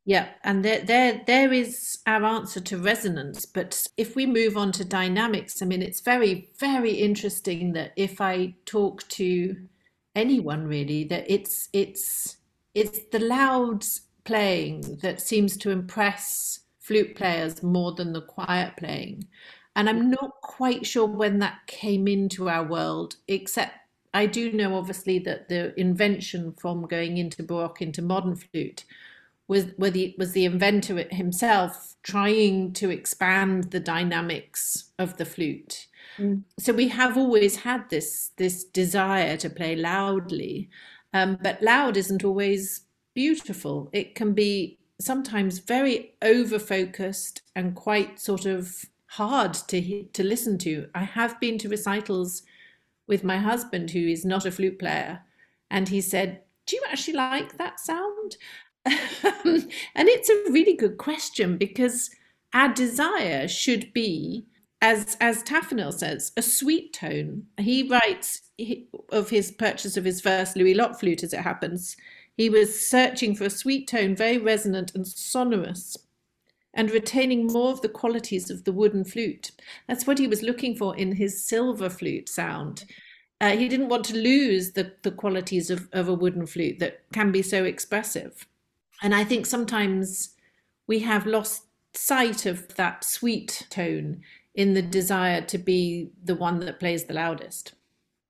Yeah, 0.07 0.29
and 0.43 0.63
there, 0.65 0.81
there, 0.85 1.23
there 1.27 1.53
is 1.53 1.99
our 2.07 2.25
answer 2.25 2.61
to 2.61 2.79
resonance. 2.79 3.47
But 3.47 3.87
if 3.97 4.15
we 4.15 4.27
move 4.27 4.57
on 4.57 4.71
to 4.73 4.85
dynamics, 4.85 5.63
I 5.63 5.65
mean, 5.65 5.81
it's 5.83 6.01
very, 6.01 6.51
very 6.59 6.93
interesting 6.93 7.73
that 7.73 7.93
if 7.97 8.21
I 8.21 8.55
talk 8.67 9.09
to 9.11 9.57
anyone 10.15 10.67
really, 10.67 11.05
that 11.05 11.25
it's 11.33 11.69
it's 11.73 12.37
it's 12.75 13.01
the 13.13 13.19
loud 13.19 13.85
playing 14.25 14.99
that 15.03 15.21
seems 15.23 15.57
to 15.59 15.71
impress 15.71 16.61
flute 16.81 17.15
players 17.17 17.63
more 17.63 17.93
than 17.95 18.13
the 18.13 18.21
quiet 18.21 18.77
playing. 18.77 19.27
And 19.77 19.89
I'm 19.89 20.11
not 20.11 20.33
quite 20.43 20.87
sure 20.87 21.07
when 21.07 21.39
that 21.41 21.67
came 21.67 22.07
into 22.07 22.49
our 22.49 22.65
world, 22.65 23.17
except 23.27 23.73
I 24.13 24.27
do 24.27 24.53
know 24.53 24.77
obviously 24.77 25.19
that 25.21 25.49
the 25.49 25.79
invention 25.81 26.53
from 26.53 26.87
going 26.87 27.17
into 27.17 27.43
Baroque 27.43 27.83
into 27.83 28.03
modern 28.03 28.37
flute 28.37 28.85
was 29.47 29.67
was 29.77 29.93
the, 29.93 30.15
was 30.19 30.33
the 30.33 30.45
inventor 30.45 31.07
himself 31.11 31.95
trying 32.03 32.73
to 32.75 32.91
expand 32.91 33.71
the 33.71 33.81
dynamics 33.81 34.93
of 34.99 35.17
the 35.17 35.25
flute. 35.25 35.87
Mm. 36.19 36.43
So 36.59 36.73
we 36.73 36.89
have 36.89 37.17
always 37.17 37.57
had 37.57 37.91
this 37.91 38.31
this 38.37 38.65
desire 38.65 39.37
to 39.39 39.51
play 39.51 39.77
loudly, 39.77 40.71
um, 41.13 41.39
but 41.43 41.63
loud 41.63 41.97
isn't 41.97 42.25
always 42.25 42.83
beautiful. 43.15 43.91
It 43.93 44.15
can 44.15 44.33
be 44.33 44.79
sometimes 45.01 45.59
very 45.59 46.15
over 46.23 46.59
focused 46.59 47.43
and 47.55 47.75
quite 47.75 48.21
sort 48.21 48.47
of 48.47 48.85
hard 49.07 49.55
to 49.69 50.05
to 50.05 50.25
listen 50.25 50.59
to. 50.59 50.89
I 50.95 51.05
have 51.05 51.39
been 51.41 51.59
to 51.59 51.69
recitals 51.69 52.43
with 53.07 53.23
my 53.23 53.37
husband, 53.37 53.91
who 53.91 54.07
is 54.09 54.25
not 54.25 54.47
a 54.47 54.51
flute 54.51 54.79
player, 54.79 55.21
and 55.71 55.89
he 55.89 56.01
said, 56.01 56.41
"Do 56.67 56.77
you 56.77 56.83
actually 56.89 57.15
like 57.15 57.59
that 57.59 57.79
sound?" 57.81 58.37
and 59.45 60.09
it's 60.09 60.29
a 60.29 60.53
really 60.53 60.75
good 60.75 60.99
question 60.99 61.57
because 61.57 62.11
our 62.53 62.73
desire 62.73 63.49
should 63.49 63.93
be, 63.93 64.47
as 64.83 65.17
as 65.21 65.43
Taffanel 65.43 65.93
says, 65.93 66.33
a 66.37 66.43
sweet 66.43 66.93
tone. 66.93 67.47
He 67.59 67.89
writes 67.89 68.43
of 69.11 69.31
his 69.31 69.51
purchase 69.53 69.97
of 69.97 70.05
his 70.05 70.21
first 70.21 70.57
Louis 70.57 70.75
Lot 70.75 71.01
flute, 71.01 71.23
as 71.23 71.33
it 71.33 71.41
happens. 71.41 71.97
He 72.37 72.51
was 72.51 72.79
searching 72.87 73.35
for 73.35 73.45
a 73.45 73.51
sweet 73.51 73.89
tone, 73.89 74.17
very 74.17 74.39
resonant 74.39 74.95
and 74.95 75.07
sonorous, 75.07 75.97
and 76.75 76.91
retaining 76.91 77.47
more 77.47 77.71
of 77.71 77.81
the 77.81 77.89
qualities 77.89 78.51
of 78.51 78.65
the 78.65 78.73
wooden 78.73 79.05
flute. 79.05 79.53
That's 79.89 80.07
what 80.07 80.19
he 80.19 80.27
was 80.27 80.43
looking 80.43 80.77
for 80.77 80.97
in 80.97 81.13
his 81.13 81.47
silver 81.47 81.89
flute 81.89 82.29
sound. 82.29 82.85
Uh, 83.41 83.57
he 83.57 83.69
didn't 83.69 83.89
want 83.89 84.05
to 84.07 84.17
lose 84.17 84.73
the, 84.73 84.93
the 85.03 85.11
qualities 85.11 85.71
of, 85.71 85.89
of 85.93 86.09
a 86.09 86.15
wooden 86.15 86.47
flute 86.47 86.79
that 86.81 87.01
can 87.13 87.31
be 87.33 87.43
so 87.43 87.65
expressive. 87.65 88.47
And 89.05 89.15
I 89.15 89.23
think 89.23 89.45
sometimes 89.45 90.31
we 90.87 91.01
have 91.01 91.27
lost 91.27 91.65
sight 91.93 92.47
of 92.47 92.75
that 92.77 93.05
sweet 93.05 93.67
tone 93.69 94.23
in 94.55 94.73
the 94.73 94.81
desire 94.81 95.43
to 95.43 95.59
be 95.59 96.09
the 96.25 96.35
one 96.35 96.59
that 96.61 96.81
plays 96.81 97.05
the 97.05 97.13
loudest. 97.13 97.75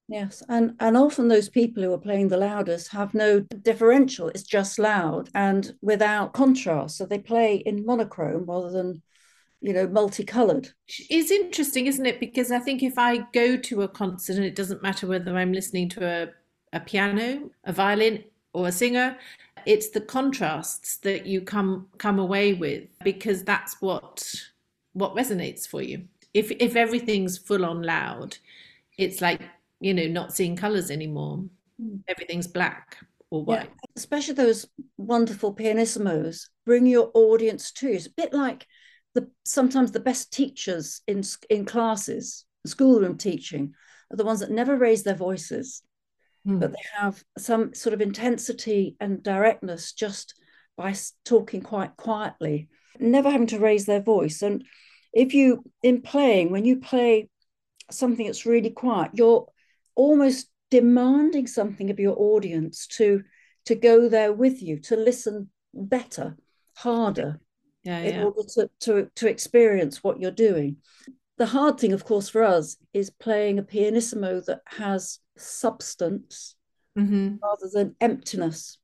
Yes, 0.09 0.43
and 0.49 0.75
and 0.81 0.97
often 0.97 1.29
those 1.29 1.49
people 1.49 1.85
who 1.85 1.93
are 1.93 1.99
playing 1.99 2.27
the 2.27 2.39
loudest 2.39 2.89
have 2.89 3.15
no 3.15 3.41
differential. 3.63 4.29
It's 4.31 4.43
just 4.43 4.81
loud 4.81 5.31
and 5.33 5.73
without 5.81 6.33
contrast. 6.33 6.99
So 6.99 7.07
they 7.07 7.21
play 7.21 7.63
in 7.65 7.87
monochrome 7.87 8.45
rather 8.45 8.71
than, 8.71 9.01
you 9.61 9.73
know, 9.73 9.87
multicolored. 9.87 10.71
It's 11.09 11.31
interesting, 11.31 11.87
isn't 11.87 12.05
it? 12.05 12.19
Because 12.19 12.51
I 12.51 12.59
think 12.59 12.83
if 12.83 12.99
I 12.99 13.19
go 13.33 13.57
to 13.57 13.83
a 13.83 13.89
concert 13.89 14.37
and 14.37 14.45
it 14.45 14.57
doesn't 14.57 14.83
matter 14.83 15.07
whether 15.07 15.37
I'm 15.37 15.53
listening 15.53 15.89
to 15.91 16.05
a, 16.05 16.77
a 16.77 16.81
piano, 16.81 17.49
a 17.63 17.73
violin, 17.73 18.25
or 18.53 18.69
a 18.69 18.73
singer, 18.73 19.17
it's 19.67 19.91
the 19.91 20.01
contrasts 20.01 20.99
that 20.99 21.27
you 21.27 21.41
come 21.41 21.89
come 21.99 22.19
away 22.19 22.55
with 22.55 22.89
because 23.03 23.45
that's 23.45 23.81
what 23.81 24.33
what 24.93 25.15
resonates 25.15 25.67
for 25.67 25.83
you. 25.83 26.05
If 26.33 26.51
if 26.51 26.77
everything's 26.77 27.39
full 27.39 27.65
on 27.65 27.83
loud 27.83 28.39
it's 28.99 29.21
like 29.21 29.41
you 29.81 29.95
know 29.95 30.07
not 30.07 30.35
seeing 30.35 30.57
colors 30.57 30.91
anymore. 30.91 31.45
Mm. 31.81 32.03
everything's 32.07 32.47
black 32.47 32.99
or 33.31 33.45
white. 33.45 33.65
yeah, 33.65 33.69
especially 33.97 34.35
those 34.35 34.65
wonderful 34.97 35.53
pianissimos 35.53 36.47
bring 36.65 36.87
your 36.87 37.11
audience 37.15 37.73
to 37.73 37.89
it's 37.89 38.07
a 38.07 38.11
bit 38.11 38.33
like 38.33 38.65
the 39.15 39.29
sometimes 39.45 39.91
the 39.91 39.99
best 39.99 40.33
teachers 40.33 41.01
in 41.09 41.25
in 41.51 41.65
classes 41.65 42.45
schoolroom 42.65 43.19
teaching 43.19 43.75
are 44.13 44.17
the 44.17 44.25
ones 44.25 44.39
that 44.39 44.53
never 44.53 44.77
raise 44.77 45.03
their 45.03 45.17
voices 45.17 45.83
mm. 46.47 46.61
but 46.61 46.73
they 46.73 46.85
have 46.99 47.23
some 47.39 47.75
sort 47.75 47.95
of 47.95 48.01
intensity 48.01 48.97
and 49.01 49.23
directness 49.23 49.93
just 49.93 50.35
by 50.77 50.95
talking 51.25 51.63
quite 51.63 51.97
quietly, 51.97 52.69
never 52.99 53.31
having 53.31 53.47
to 53.49 53.59
raise 53.59 53.87
their 53.87 54.03
voice. 54.03 54.43
And 54.43 54.65
if 55.13 55.35
you, 55.35 55.65
in 55.83 56.03
playing, 56.03 56.51
when 56.51 56.65
you 56.65 56.81
play 56.81 57.29
something 57.91 58.27
that's 58.27 58.47
really 58.47 58.71
quiet, 58.71 59.13
you're 59.15 59.47
almost 59.95 60.49
demanding 60.71 61.47
something 61.47 61.91
of 61.91 62.01
your 62.01 62.17
audience 62.19 62.87
to 62.89 63.23
to 63.67 63.75
go 63.75 64.09
there 64.09 64.33
with 64.33 64.61
you 64.61 64.79
to 64.79 64.97
listen 64.97 65.49
better 65.73 66.37
harder 66.75 67.41
yeah, 67.83 67.99
in 67.99 68.15
yeah. 68.15 68.25
order 68.25 68.43
to, 68.55 68.71
to, 68.81 69.11
to 69.15 69.29
experience 69.29 70.03
what 70.03 70.21
you're 70.21 70.31
doing. 70.31 70.77
The 71.37 71.47
hard 71.47 71.79
thing, 71.79 71.93
of 71.93 72.05
course, 72.05 72.29
for 72.29 72.43
us 72.43 72.77
is 72.93 73.11
playing 73.11 73.59
a 73.59 73.63
pianissimo 73.63 74.41
that 74.43 74.61
has 74.67 75.19
substance 75.37 76.55
Mm-hmm. 76.97 77.37
rather 77.43 77.69
than 77.73 77.97
emptiness. 78.01 78.79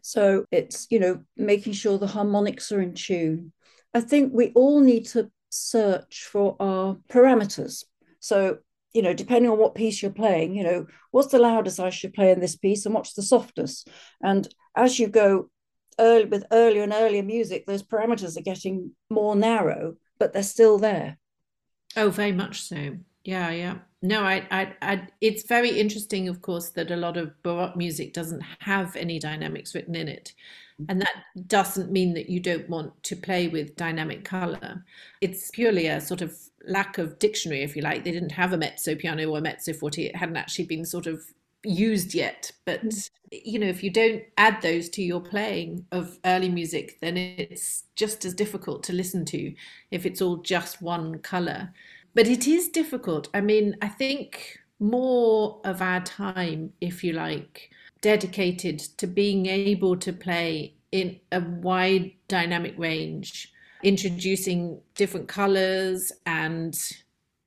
So 0.00 0.46
it's, 0.50 0.86
you 0.90 0.98
know, 0.98 1.20
making 1.36 1.74
sure 1.74 1.98
the 1.98 2.06
harmonics 2.06 2.72
are 2.72 2.80
in 2.80 2.94
tune. 2.94 3.52
I 3.92 4.00
think 4.00 4.32
we 4.32 4.52
all 4.54 4.80
need 4.80 5.06
to 5.08 5.30
search 5.50 6.26
for 6.30 6.56
our 6.60 6.96
parameters. 7.10 7.84
So, 8.18 8.58
you 8.94 9.02
know, 9.02 9.12
depending 9.12 9.50
on 9.50 9.58
what 9.58 9.74
piece 9.74 10.00
you're 10.00 10.10
playing, 10.12 10.54
you 10.54 10.64
know, 10.64 10.86
what's 11.10 11.30
the 11.30 11.38
loudest 11.38 11.78
I 11.78 11.90
should 11.90 12.14
play 12.14 12.30
in 12.30 12.40
this 12.40 12.56
piece 12.56 12.86
and 12.86 12.94
what's 12.94 13.12
the 13.12 13.22
softest? 13.22 13.88
And 14.22 14.48
as 14.74 14.98
you 14.98 15.08
go 15.08 15.50
early 15.98 16.24
with 16.24 16.46
earlier 16.50 16.82
and 16.82 16.94
earlier 16.94 17.22
music, 17.22 17.66
those 17.66 17.82
parameters 17.82 18.38
are 18.38 18.42
getting 18.42 18.92
more 19.10 19.36
narrow, 19.36 19.96
but 20.18 20.32
they're 20.32 20.42
still 20.42 20.78
there. 20.78 21.18
Oh, 21.96 22.10
very 22.10 22.32
much 22.32 22.62
so. 22.62 22.96
Yeah, 23.24 23.50
yeah. 23.50 23.78
No, 24.02 24.22
I, 24.22 24.46
I, 24.50 24.74
I, 24.80 25.08
it's 25.20 25.42
very 25.42 25.78
interesting, 25.78 26.28
of 26.28 26.40
course, 26.40 26.70
that 26.70 26.90
a 26.90 26.96
lot 26.96 27.16
of 27.16 27.40
Baroque 27.42 27.76
music 27.76 28.12
doesn't 28.12 28.42
have 28.60 28.96
any 28.96 29.18
dynamics 29.18 29.74
written 29.74 29.94
in 29.94 30.08
it. 30.08 30.32
And 30.88 31.02
that 31.02 31.24
doesn't 31.48 31.92
mean 31.92 32.14
that 32.14 32.30
you 32.30 32.40
don't 32.40 32.68
want 32.68 33.02
to 33.04 33.16
play 33.16 33.48
with 33.48 33.76
dynamic 33.76 34.24
color. 34.24 34.84
It's 35.20 35.50
purely 35.50 35.86
a 35.88 36.00
sort 36.00 36.22
of 36.22 36.36
lack 36.66 36.96
of 36.96 37.18
dictionary, 37.18 37.62
if 37.62 37.76
you 37.76 37.82
like. 37.82 38.02
They 38.04 38.12
didn't 38.12 38.32
have 38.32 38.54
a 38.54 38.56
mezzo 38.56 38.94
piano 38.94 39.26
or 39.26 39.38
a 39.38 39.42
mezzo 39.42 39.74
forte. 39.74 40.04
It 40.04 40.16
hadn't 40.16 40.38
actually 40.38 40.64
been 40.66 40.86
sort 40.86 41.06
of 41.06 41.22
used 41.64 42.14
yet. 42.14 42.50
But, 42.64 42.84
mm. 42.84 43.10
you 43.30 43.58
know, 43.58 43.66
if 43.66 43.82
you 43.82 43.90
don't 43.90 44.22
add 44.36 44.62
those 44.62 44.88
to 44.90 45.02
your 45.02 45.20
playing 45.20 45.86
of 45.92 46.18
early 46.24 46.48
music, 46.48 46.98
then 47.00 47.16
it's 47.16 47.84
just 47.96 48.24
as 48.24 48.34
difficult 48.34 48.82
to 48.84 48.92
listen 48.92 49.24
to 49.26 49.54
if 49.90 50.06
it's 50.06 50.22
all 50.22 50.38
just 50.38 50.80
one 50.80 51.18
color 51.18 51.72
but 52.14 52.26
it 52.26 52.46
is 52.46 52.68
difficult. 52.68 53.28
I 53.34 53.40
mean, 53.40 53.76
I 53.82 53.88
think 53.88 54.58
more 54.78 55.60
of 55.64 55.82
our 55.82 56.00
time, 56.00 56.72
if 56.80 57.04
you 57.04 57.12
like, 57.12 57.70
dedicated 58.00 58.78
to 58.98 59.06
being 59.06 59.46
able 59.46 59.96
to 59.98 60.12
play 60.12 60.74
in 60.90 61.20
a 61.30 61.40
wide 61.40 62.12
dynamic 62.28 62.74
range, 62.78 63.52
introducing 63.82 64.80
different 64.94 65.28
colors 65.28 66.10
and 66.26 66.76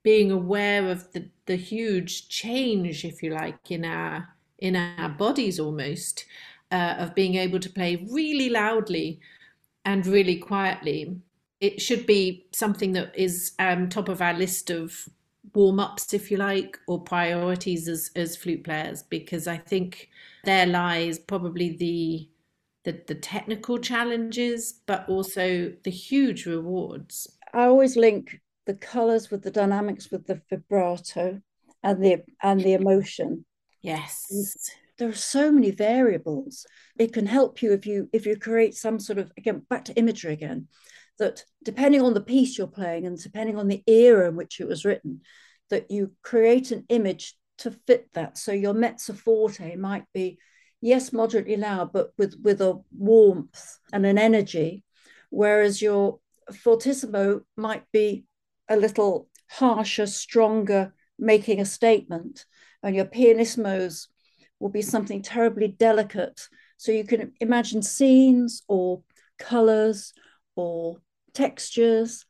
being 0.03 0.32
aware 0.32 0.89
of 0.89 1.12
the, 1.12 1.27
the 1.46 1.56
huge 1.56 2.28
change, 2.30 3.06
if 3.06 3.22
you 3.24 3.32
like, 3.32 3.72
in 3.72 3.86
our 3.86 4.30
in 4.60 4.76
our 4.76 5.10
bodies 5.10 5.60
almost, 5.60 6.26
uh, 6.72 6.96
of 7.00 7.16
being 7.16 7.36
able 7.36 7.60
to 7.60 7.70
play 7.70 8.08
really 8.10 8.50
loudly 8.50 9.20
and 9.86 10.08
really 10.08 10.38
quietly 10.38 11.18
it 11.64 11.82
should 11.82 12.06
be 12.06 12.46
something 12.52 12.92
that 12.92 13.18
is 13.18 13.54
um, 13.58 13.88
top 13.88 14.10
of 14.10 14.22
our 14.22 14.34
list 14.34 14.70
of 14.70 15.08
warm 15.54 15.80
ups, 15.80 16.14
if 16.14 16.30
you 16.30 16.36
like, 16.36 16.78
or 16.88 17.02
priorities 17.02 17.88
as 17.88 18.12
as 18.18 18.36
flute 18.36 18.66
players, 18.66 19.02
because 19.04 19.48
I 19.48 19.56
think 19.56 20.10
there 20.44 20.66
lies 20.66 21.18
probably 21.20 21.78
the 21.78 22.28
the, 22.84 23.02
the 23.08 23.16
technical 23.16 23.78
challenges, 23.78 24.82
but 24.86 25.08
also 25.08 25.72
the 25.84 25.90
huge 25.90 26.46
rewards. 26.46 27.32
I 27.54 27.64
always 27.64 27.96
link 27.96 28.42
the 28.65 28.75
colors 28.75 29.29
with 29.29 29.43
the 29.43 29.51
dynamics 29.51 30.10
with 30.12 30.25
the 30.27 30.41
vibrato 30.50 31.41
and 31.82 32.03
the 32.03 32.24
and 32.41 32.62
the 32.62 32.74
emotion. 32.74 33.46
Yes. 33.82 34.25
There 34.98 35.10
are 35.10 35.13
so 35.13 35.51
many 35.51 35.72
variables. 35.72 36.65
It 36.98 37.13
can 37.13 37.25
help 37.25 37.62
you 37.62 37.74
if 37.74 37.86
you 37.86 38.10
if 38.13 38.25
you 38.25 38.38
create 38.38 38.75
some 38.75 39.00
sort 39.00 39.20
of 39.20 39.32
again 39.38 39.63
back 39.70 39.86
to 39.86 39.93
imagery 39.96 40.34
again 40.34 40.67
that 41.20 41.43
depending 41.63 42.01
on 42.01 42.13
the 42.13 42.22
piece 42.22 42.58
you're 42.58 42.67
playing 42.67 43.05
and 43.05 43.22
depending 43.22 43.58
on 43.58 43.67
the 43.67 43.84
era 43.88 44.27
in 44.27 44.36
which 44.36 44.60
it 44.60 44.67
was 44.67 44.86
written, 44.86 45.22
that 45.70 45.91
you 45.91 46.12
create 46.22 46.72
an 46.72 46.86
image 46.89 47.36
to 47.60 47.72
fit 47.72 48.08
that. 48.13 48.38
So 48.38 48.51
your 48.51 48.74
mezzo 48.74 49.13
forte 49.13 49.76
might 49.76 50.06
be, 50.13 50.39
yes, 50.82 51.13
moderately 51.13 51.56
loud, 51.56 51.93
but 51.93 52.12
with, 52.17 52.36
with 52.41 52.62
a 52.62 52.82
warmth 52.95 53.78
and 53.91 54.06
an 54.06 54.17
energy, 54.17 54.84
whereas 55.30 55.82
your 55.82 56.19
fortissimo 56.52 57.41
might 57.56 57.84
be 57.91 58.26
a 58.74 58.78
little 58.78 59.30
harsher, 59.50 60.06
stronger, 60.06 60.94
making 61.20 61.60
a 61.60 61.66
statement, 61.66 62.46
and 62.82 62.96
your 62.96 63.06
pianissimos 63.06 64.08
will 64.60 64.70
be 64.70 64.82
something 64.82 65.22
terribly 65.22 65.68
delicate. 65.68 66.48
So 66.78 66.92
you 66.92 67.04
can 67.04 67.34
imagine 67.40 67.82
scenes 67.82 68.64
or 68.68 69.04
colors 69.40 70.14
or 70.56 70.98
textures. 71.34 72.26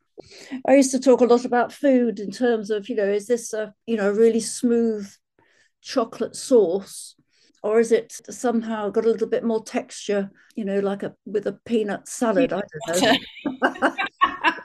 I 0.66 0.76
used 0.76 0.90
to 0.92 1.00
talk 1.00 1.20
a 1.20 1.26
lot 1.26 1.44
about 1.44 1.72
food 1.72 2.20
in 2.20 2.30
terms 2.30 2.70
of, 2.70 2.88
you 2.88 2.96
know, 2.96 3.04
is 3.04 3.26
this 3.26 3.52
a, 3.52 3.74
you 3.86 3.96
know, 3.96 4.10
really 4.10 4.40
smooth 4.40 5.10
chocolate 5.80 6.36
sauce 6.36 7.16
or 7.62 7.80
is 7.80 7.92
it 7.92 8.12
somehow 8.30 8.90
got 8.90 9.06
a 9.06 9.10
little 9.10 9.26
bit 9.28 9.44
more 9.44 9.64
texture, 9.64 10.30
you 10.54 10.64
know, 10.64 10.80
like 10.80 11.02
a 11.02 11.14
with 11.24 11.46
a 11.46 11.58
peanut 11.64 12.06
salad? 12.08 12.52
I 12.52 12.60
don't 12.88 13.02
know. 13.02 13.96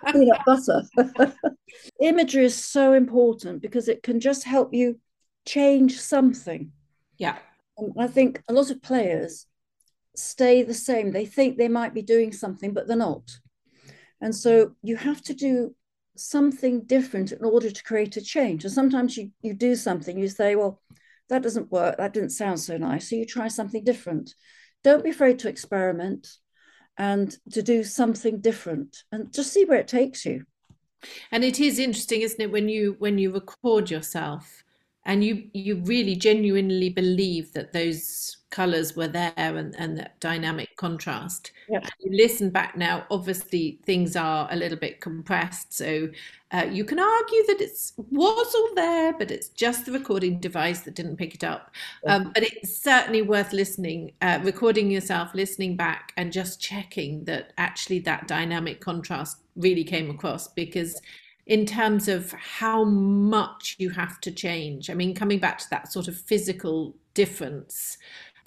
peanut 0.08 0.40
butter. 0.46 0.84
Imagery 2.02 2.46
is 2.46 2.56
so 2.56 2.94
important 2.94 3.62
because 3.62 3.88
it 3.88 4.04
can 4.04 4.20
just 4.20 4.44
help 4.44 4.74
you 4.74 5.00
change 5.46 6.00
something. 6.00 6.72
Yeah. 7.18 7.38
And 7.78 7.94
I 7.98 8.08
think 8.08 8.42
a 8.48 8.54
lot 8.54 8.72
of 8.72 8.82
players 8.82 9.46
stay 10.16 10.64
the 10.64 10.74
same. 10.74 11.12
They 11.12 11.26
think 11.26 11.58
they 11.58 11.68
might 11.68 11.94
be 11.94 12.02
doing 12.02 12.32
something, 12.32 12.74
but 12.74 12.88
they're 12.88 12.98
not. 12.98 13.40
And 14.22 14.36
so 14.36 14.76
you 14.84 14.98
have 14.98 15.22
to 15.24 15.34
do 15.34 15.76
something 16.18 16.84
different 16.84 17.32
in 17.32 17.46
order 17.46 17.72
to 17.72 17.84
create 17.84 18.18
a 18.18 18.22
change. 18.22 18.64
And 18.66 18.74
sometimes 18.74 19.16
you, 19.16 19.32
you 19.42 19.54
do 19.54 19.76
something, 19.76 20.18
you 20.18 20.28
say, 20.28 20.56
well, 20.56 20.82
that 21.30 21.44
doesn't 21.44 21.72
work. 21.72 21.98
That 21.98 22.14
didn't 22.14 22.32
sound 22.32 22.60
so 22.60 22.78
nice. 22.78 23.10
So 23.10 23.16
you 23.16 23.26
try 23.26 23.48
something 23.48 23.84
different. 23.84 24.34
Don't 24.84 25.04
be 25.04 25.12
afraid 25.12 25.40
to 25.40 25.50
experiment 25.50 26.28
and 27.00 27.36
to 27.52 27.64
do 27.64 27.84
something 27.84 28.42
different 28.42 29.04
and 29.12 29.34
just 29.34 29.54
see 29.54 29.66
where 29.66 29.80
it 29.80 29.88
takes 29.88 30.26
you. 30.26 30.44
And 31.32 31.46
it 31.46 31.60
is 31.60 31.80
interesting, 31.80 32.22
isn't 32.22 32.42
it, 32.42 32.52
when 32.52 32.68
you 32.68 32.98
when 33.00 33.18
you 33.18 33.32
record 33.32 33.90
yourself 33.90 34.64
and 35.10 35.24
you 35.24 35.44
you 35.54 35.78
really 35.86 36.16
genuinely 36.16 36.88
believe 36.88 37.52
that 37.54 37.74
those 37.74 38.38
colors 38.52 38.96
were 38.96 39.08
there 39.08 39.34
and, 39.38 39.76
and 39.78 39.98
that 39.98 40.20
dynamic 40.20 40.76
contrast. 40.76 41.52
Yep. 41.68 41.86
You 42.00 42.18
listen 42.18 42.50
back 42.52 42.78
now, 42.78 43.06
obviously 43.12 43.80
things 43.84 44.16
are 44.16 44.48
a 44.52 44.56
little 44.56 44.78
bit 44.78 45.02
compressed. 45.02 45.74
So 45.74 46.10
uh, 46.52 46.66
you 46.70 46.84
can 46.84 47.00
argue 47.00 47.46
that 47.48 47.62
it 47.62 47.72
was 48.12 48.56
all 48.56 48.76
there, 48.76 49.14
but 49.14 49.30
it's 49.30 49.50
just 49.50 49.86
the 49.86 49.92
recording 49.92 50.40
device 50.40 50.82
that 50.82 50.96
didn't 50.96 51.18
pick 51.18 51.36
it 51.36 51.44
up. 51.44 51.72
Um, 52.08 52.32
but 52.34 52.44
it's 52.44 52.76
certainly 52.76 53.22
worth 53.22 53.54
listening, 53.54 54.14
uh, 54.22 54.40
recording 54.44 54.90
yourself, 54.90 55.34
listening 55.36 55.76
back, 55.76 56.14
and 56.18 56.32
just 56.32 56.60
checking 56.60 57.24
that 57.26 57.54
actually 57.58 58.00
that 58.00 58.28
dynamic 58.28 58.80
contrast 58.80 59.38
really 59.56 59.84
came 59.84 60.10
across 60.10 60.48
because 60.48 61.00
in 61.50 61.66
terms 61.66 62.08
of 62.08 62.32
how 62.34 62.84
much 62.84 63.76
you 63.80 63.90
have 63.90 64.22
to 64.22 64.32
change. 64.32 64.88
I 64.88 64.94
mean, 64.94 65.16
coming 65.16 65.40
back 65.40 65.58
to 65.58 65.70
that 65.72 65.92
sort 65.92 66.08
of 66.08 66.16
physical 66.16 66.96
difference, 67.16 67.98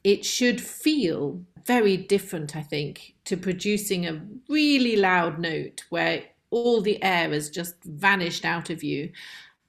it 0.04 0.24
should 0.24 0.60
feel 0.60 1.42
very 1.66 1.96
different, 1.96 2.54
I 2.54 2.62
think, 2.62 3.14
to 3.24 3.36
producing 3.36 4.06
a 4.06 4.22
really 4.48 4.94
loud 4.94 5.40
note 5.40 5.82
where 5.90 6.22
all 6.50 6.80
the 6.80 7.02
air 7.02 7.30
has 7.30 7.50
just 7.50 7.74
vanished 7.82 8.44
out 8.44 8.70
of 8.70 8.82
you. 8.84 9.10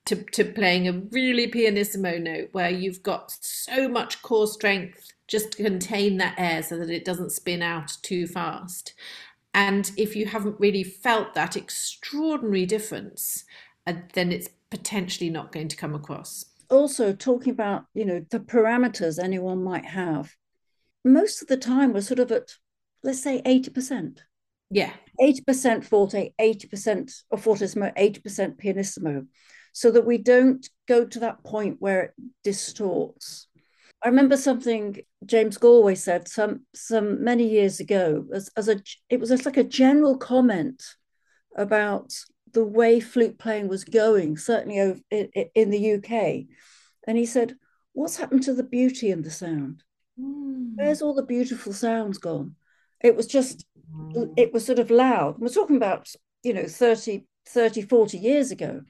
To, 0.07 0.17
to 0.17 0.43
playing 0.43 0.89
a 0.89 1.01
really 1.11 1.47
pianissimo 1.47 2.17
note 2.17 2.49
where 2.51 2.69
you've 2.69 3.03
got 3.03 3.31
so 3.39 3.87
much 3.87 4.21
core 4.21 4.47
strength 4.47 5.13
just 5.29 5.53
to 5.53 5.63
contain 5.63 6.17
that 6.17 6.35
air 6.37 6.61
so 6.61 6.77
that 6.77 6.89
it 6.89 7.05
doesn't 7.05 7.31
spin 7.31 7.61
out 7.61 7.95
too 8.01 8.27
fast. 8.27 8.95
And 9.53 9.91
if 9.97 10.15
you 10.15 10.25
haven't 10.25 10.59
really 10.59 10.83
felt 10.83 11.33
that 11.33 11.55
extraordinary 11.55 12.65
difference, 12.65 13.43
uh, 13.85 13.93
then 14.13 14.31
it's 14.31 14.49
potentially 14.71 15.29
not 15.29 15.51
going 15.51 15.67
to 15.67 15.77
come 15.77 15.93
across. 15.93 16.45
Also, 16.69 17.13
talking 17.13 17.51
about 17.51 17.85
you 17.93 18.05
know 18.05 18.25
the 18.31 18.39
parameters 18.39 19.23
anyone 19.23 19.63
might 19.63 19.85
have, 19.85 20.35
most 21.05 21.41
of 21.41 21.47
the 21.47 21.57
time 21.57 21.93
we're 21.93 22.01
sort 22.01 22.19
of 22.19 22.31
at 22.31 22.55
let's 23.03 23.21
say 23.21 23.41
eighty 23.45 23.69
percent. 23.69 24.23
Yeah, 24.71 24.93
eighty 25.21 25.41
percent 25.41 25.85
forte, 25.85 26.31
eighty 26.39 26.67
percent 26.67 27.11
or 27.29 27.37
fortissimo, 27.37 27.91
eighty 27.95 28.21
percent 28.21 28.57
pianissimo, 28.57 29.27
so 29.71 29.91
that 29.91 30.05
we 30.05 30.17
don't 30.17 30.67
go 30.87 31.05
to 31.05 31.19
that 31.19 31.43
point 31.43 31.77
where 31.79 32.01
it 32.01 32.13
distorts. 32.43 33.47
I 34.03 34.09
remember 34.09 34.35
something 34.35 34.97
James 35.25 35.57
Galway 35.57 35.95
said 35.95 36.27
some 36.27 36.65
some 36.75 37.23
many 37.23 37.47
years 37.47 37.79
ago 37.79 38.25
as, 38.33 38.49
as 38.57 38.67
a 38.67 38.81
it 39.09 39.19
was 39.19 39.45
like 39.45 39.57
a 39.57 39.63
general 39.63 40.17
comment 40.17 40.83
about 41.55 42.13
the 42.53 42.63
way 42.63 42.99
flute 42.99 43.37
playing 43.37 43.67
was 43.67 43.83
going, 43.83 44.37
certainly 44.37 44.79
over 44.79 44.99
in, 45.09 45.29
in 45.55 45.69
the 45.69 45.93
UK. 45.93 46.45
And 47.07 47.17
he 47.17 47.25
said, 47.25 47.55
What's 47.93 48.17
happened 48.17 48.43
to 48.43 48.53
the 48.53 48.63
beauty 48.63 49.11
in 49.11 49.21
the 49.21 49.29
sound? 49.29 49.83
Mm. 50.19 50.73
Where's 50.75 51.01
all 51.01 51.13
the 51.13 51.23
beautiful 51.23 51.73
sounds 51.73 52.17
gone? 52.17 52.55
It 53.01 53.15
was 53.15 53.27
just, 53.27 53.65
it 54.35 54.51
was 54.53 54.65
sort 54.65 54.79
of 54.79 54.89
loud. 54.89 55.37
We're 55.37 55.49
talking 55.49 55.75
about, 55.75 56.11
you 56.41 56.53
know, 56.53 56.65
30, 56.65 57.25
30 57.47 57.81
40 57.83 58.17
years 58.17 58.49
ago. 58.49 58.81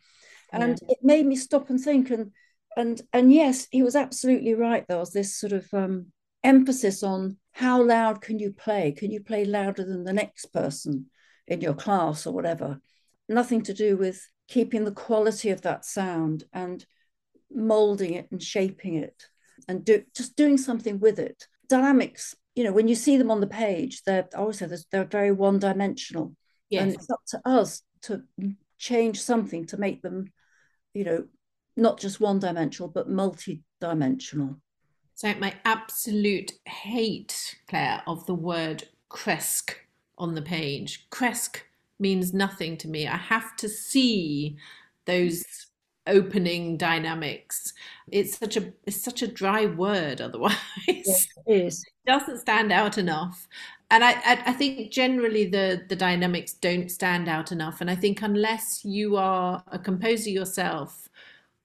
And 0.53 0.79
yeah. 0.81 0.91
it 0.91 0.97
made 1.01 1.25
me 1.25 1.35
stop 1.35 1.69
and 1.69 1.81
think. 1.81 2.11
And, 2.11 2.31
and, 2.77 3.01
and 3.11 3.31
yes, 3.31 3.67
he 3.71 3.83
was 3.83 3.95
absolutely 3.95 4.53
right. 4.53 4.85
There 4.87 4.97
was 4.97 5.11
this 5.11 5.35
sort 5.35 5.53
of 5.53 5.67
um, 5.73 6.07
emphasis 6.43 7.03
on 7.03 7.37
how 7.51 7.83
loud 7.83 8.21
can 8.21 8.39
you 8.39 8.51
play? 8.51 8.91
Can 8.91 9.11
you 9.11 9.21
play 9.21 9.45
louder 9.45 9.85
than 9.85 10.03
the 10.03 10.13
next 10.13 10.47
person 10.47 11.07
in 11.47 11.61
your 11.61 11.73
class 11.73 12.25
or 12.25 12.33
whatever? 12.33 12.79
Nothing 13.29 13.61
to 13.63 13.73
do 13.73 13.95
with 13.95 14.27
keeping 14.47 14.83
the 14.83 14.91
quality 14.91 15.49
of 15.49 15.61
that 15.61 15.85
sound 15.85 16.43
and 16.51 16.85
molding 17.51 18.13
it 18.13 18.27
and 18.31 18.41
shaping 18.41 18.95
it 18.95 19.25
and 19.67 19.85
do, 19.85 20.03
just 20.15 20.35
doing 20.35 20.57
something 20.57 20.99
with 20.99 21.19
it. 21.19 21.47
Dynamics, 21.69 22.35
you 22.55 22.63
know, 22.63 22.73
when 22.73 22.87
you 22.87 22.95
see 22.95 23.17
them 23.17 23.31
on 23.31 23.39
the 23.39 23.47
page, 23.47 24.03
they're 24.03 24.27
I 24.35 24.37
always 24.37 24.59
say 24.59 24.67
they're 24.91 25.05
very 25.05 25.31
one 25.31 25.59
dimensional. 25.59 26.35
Yes. 26.69 26.83
And 26.83 26.93
it's 26.93 27.09
up 27.09 27.21
to 27.27 27.41
us 27.45 27.81
to 28.03 28.23
change 28.77 29.21
something 29.21 29.65
to 29.67 29.77
make 29.77 30.01
them, 30.01 30.31
you 30.93 31.03
know, 31.03 31.25
not 31.75 31.99
just 31.99 32.19
one 32.19 32.39
dimensional, 32.39 32.89
but 32.89 33.09
multi 33.09 33.61
dimensional. 33.79 34.57
So, 35.15 35.33
my 35.35 35.53
absolute 35.65 36.53
hate, 36.65 37.55
Clare, 37.67 38.01
of 38.07 38.25
the 38.25 38.33
word 38.33 38.83
cresque 39.09 39.79
on 40.17 40.35
the 40.35 40.41
page. 40.41 41.07
Cresque 41.09 41.65
means 41.99 42.33
nothing 42.33 42.77
to 42.77 42.87
me. 42.87 43.07
I 43.07 43.17
have 43.17 43.55
to 43.57 43.69
see 43.69 44.57
those 45.05 45.43
opening 46.07 46.77
dynamics. 46.77 47.73
It's 48.11 48.37
such 48.37 48.57
a 48.57 48.73
it's 48.85 49.01
such 49.01 49.21
a 49.21 49.27
dry 49.27 49.65
word 49.65 50.21
otherwise. 50.21 50.57
Yes, 50.87 51.27
it 51.47 51.65
is. 51.65 51.85
It 52.05 52.09
doesn't 52.09 52.39
stand 52.39 52.73
out 52.73 52.97
enough. 52.97 53.47
And 53.89 54.03
I, 54.03 54.11
I, 54.11 54.43
I 54.47 54.51
think 54.51 54.91
generally 54.91 55.45
the 55.45 55.83
the 55.87 55.95
dynamics 55.95 56.53
don't 56.53 56.91
stand 56.91 57.29
out 57.29 57.53
enough. 57.53 57.79
And 57.79 57.89
I 57.89 57.95
think 57.95 58.21
unless 58.21 58.83
you 58.83 59.15
are 59.15 59.63
a 59.67 59.79
composer 59.79 60.29
yourself, 60.29 61.07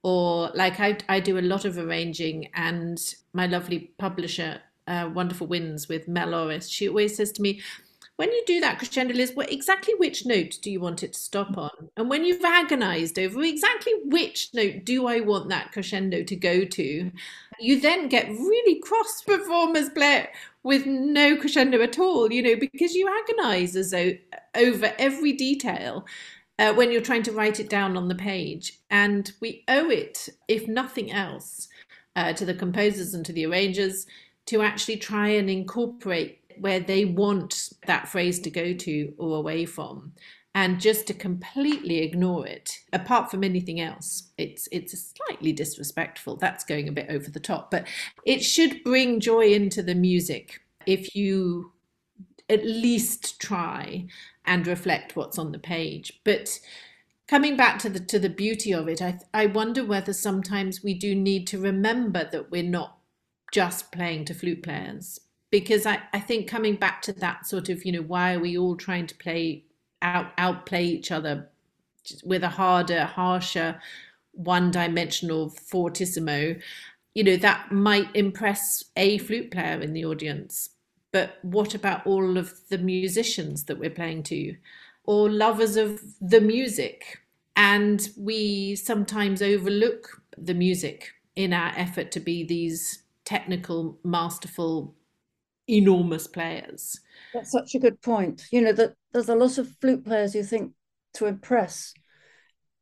or 0.02 0.50
like 0.54 0.80
I 0.80 0.98
I 1.08 1.20
do 1.20 1.38
a 1.38 1.40
lot 1.40 1.64
of 1.64 1.78
arranging, 1.78 2.48
and 2.54 2.98
my 3.32 3.46
lovely 3.46 3.92
publisher, 3.98 4.60
uh, 4.86 5.10
Wonderful 5.12 5.46
Winds 5.46 5.88
with 5.88 6.08
Mel 6.08 6.60
she 6.60 6.88
always 6.88 7.16
says 7.16 7.32
to 7.32 7.42
me, 7.42 7.60
when 8.18 8.32
you 8.32 8.42
do 8.46 8.58
that 8.60 8.78
crescendo 8.78 9.14
Liz, 9.14 9.30
what, 9.34 9.52
exactly 9.52 9.94
which 9.94 10.26
note 10.26 10.58
do 10.60 10.72
you 10.72 10.80
want 10.80 11.04
it 11.04 11.12
to 11.12 11.18
stop 11.20 11.56
on? 11.56 11.70
And 11.96 12.10
when 12.10 12.24
you've 12.24 12.44
agonized 12.44 13.16
over 13.16 13.40
exactly 13.42 13.92
which 14.06 14.50
note 14.52 14.84
do 14.84 15.06
I 15.06 15.20
want 15.20 15.50
that 15.50 15.70
crescendo 15.70 16.24
to 16.24 16.34
go 16.34 16.64
to, 16.64 17.12
you 17.60 17.80
then 17.80 18.08
get 18.08 18.28
really 18.28 18.80
cross 18.80 19.22
performers 19.26 19.90
play 19.90 20.30
with 20.64 20.84
no 20.84 21.36
crescendo 21.36 21.80
at 21.80 22.00
all, 22.00 22.32
you 22.32 22.42
know, 22.42 22.56
because 22.56 22.92
you 22.92 23.08
agonize 23.22 23.76
as 23.76 23.94
over 24.56 24.92
every 24.98 25.32
detail. 25.32 26.04
Uh, 26.58 26.74
when 26.74 26.90
you're 26.90 27.00
trying 27.00 27.22
to 27.22 27.32
write 27.32 27.60
it 27.60 27.68
down 27.68 27.96
on 27.96 28.08
the 28.08 28.14
page. 28.16 28.80
And 28.90 29.30
we 29.40 29.64
owe 29.68 29.90
it, 29.90 30.28
if 30.48 30.66
nothing 30.66 31.12
else, 31.12 31.68
uh, 32.16 32.32
to 32.32 32.44
the 32.44 32.54
composers 32.54 33.14
and 33.14 33.24
to 33.24 33.32
the 33.32 33.46
arrangers 33.46 34.06
to 34.46 34.62
actually 34.62 34.96
try 34.96 35.28
and 35.28 35.48
incorporate 35.48 36.40
where 36.58 36.80
they 36.80 37.04
want 37.04 37.70
that 37.86 38.08
phrase 38.08 38.40
to 38.40 38.50
go 38.50 38.72
to 38.72 39.14
or 39.18 39.36
away 39.36 39.64
from 39.64 40.12
and 40.54 40.80
just 40.80 41.06
to 41.06 41.14
completely 41.14 41.98
ignore 41.98 42.44
it 42.46 42.80
apart 42.92 43.30
from 43.30 43.44
anything 43.44 43.78
else 43.78 44.30
it's 44.36 44.68
it's 44.72 45.14
slightly 45.16 45.52
disrespectful 45.52 46.36
that's 46.36 46.64
going 46.64 46.88
a 46.88 46.92
bit 46.92 47.06
over 47.08 47.30
the 47.30 47.38
top 47.38 47.70
but 47.70 47.86
it 48.24 48.40
should 48.40 48.82
bring 48.82 49.20
joy 49.20 49.46
into 49.52 49.82
the 49.82 49.94
music 49.94 50.60
if 50.86 51.14
you 51.14 51.72
at 52.48 52.64
least 52.64 53.40
try 53.40 54.04
and 54.48 54.66
reflect 54.66 55.16
what's 55.16 55.38
on 55.38 55.52
the 55.52 55.58
page 55.58 56.20
but 56.24 56.58
coming 57.28 57.56
back 57.56 57.78
to 57.78 57.88
the 57.88 58.00
to 58.00 58.18
the 58.18 58.30
beauty 58.30 58.72
of 58.72 58.88
it 58.88 59.02
i 59.02 59.18
i 59.34 59.46
wonder 59.46 59.84
whether 59.84 60.12
sometimes 60.12 60.82
we 60.82 60.94
do 60.94 61.14
need 61.14 61.46
to 61.46 61.58
remember 61.58 62.28
that 62.32 62.50
we're 62.50 62.62
not 62.62 62.98
just 63.52 63.92
playing 63.92 64.24
to 64.24 64.34
flute 64.34 64.62
players 64.62 65.20
because 65.50 65.86
I, 65.86 66.00
I 66.12 66.20
think 66.20 66.48
coming 66.48 66.76
back 66.76 67.02
to 67.02 67.12
that 67.14 67.46
sort 67.46 67.68
of, 67.68 67.84
you 67.84 67.92
know, 67.92 68.02
why 68.02 68.34
are 68.34 68.40
we 68.40 68.58
all 68.58 68.76
trying 68.76 69.06
to 69.06 69.14
play 69.16 69.64
out 70.02 70.28
outplay 70.38 70.84
each 70.84 71.10
other 71.10 71.48
with 72.24 72.42
a 72.44 72.48
harder, 72.48 73.04
harsher, 73.04 73.80
one 74.32 74.70
dimensional 74.70 75.50
fortissimo, 75.50 76.56
you 77.14 77.24
know, 77.24 77.36
that 77.36 77.72
might 77.72 78.14
impress 78.14 78.84
a 78.96 79.18
flute 79.18 79.50
player 79.50 79.80
in 79.80 79.92
the 79.92 80.04
audience. 80.04 80.70
But 81.18 81.36
what 81.42 81.74
about 81.74 82.06
all 82.06 82.38
of 82.38 82.54
the 82.68 82.78
musicians 82.78 83.64
that 83.64 83.76
we're 83.76 83.90
playing 83.90 84.22
to 84.24 84.54
or 85.02 85.28
lovers 85.28 85.76
of 85.76 86.00
the 86.20 86.40
music? 86.40 87.18
And 87.56 88.08
we 88.16 88.76
sometimes 88.76 89.42
overlook 89.42 90.22
the 90.36 90.54
music 90.54 91.10
in 91.34 91.52
our 91.52 91.72
effort 91.74 92.12
to 92.12 92.20
be 92.20 92.44
these 92.44 93.02
technical, 93.24 93.98
masterful 94.04 94.94
enormous 95.66 96.28
players. 96.28 97.00
That's 97.34 97.50
such 97.50 97.74
a 97.74 97.80
good 97.80 98.00
point. 98.00 98.46
You 98.52 98.60
know, 98.60 98.72
that 98.74 98.94
there's 99.12 99.28
a 99.28 99.34
lot 99.34 99.58
of 99.58 99.74
flute 99.80 100.04
players 100.04 100.36
you 100.36 100.44
think 100.44 100.74
to 101.14 101.26
impress 101.26 101.94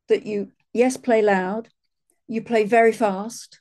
that 0.08 0.26
you, 0.26 0.52
yes, 0.74 0.98
play 0.98 1.22
loud, 1.22 1.70
you 2.28 2.42
play 2.42 2.64
very 2.64 2.92
fast, 2.92 3.60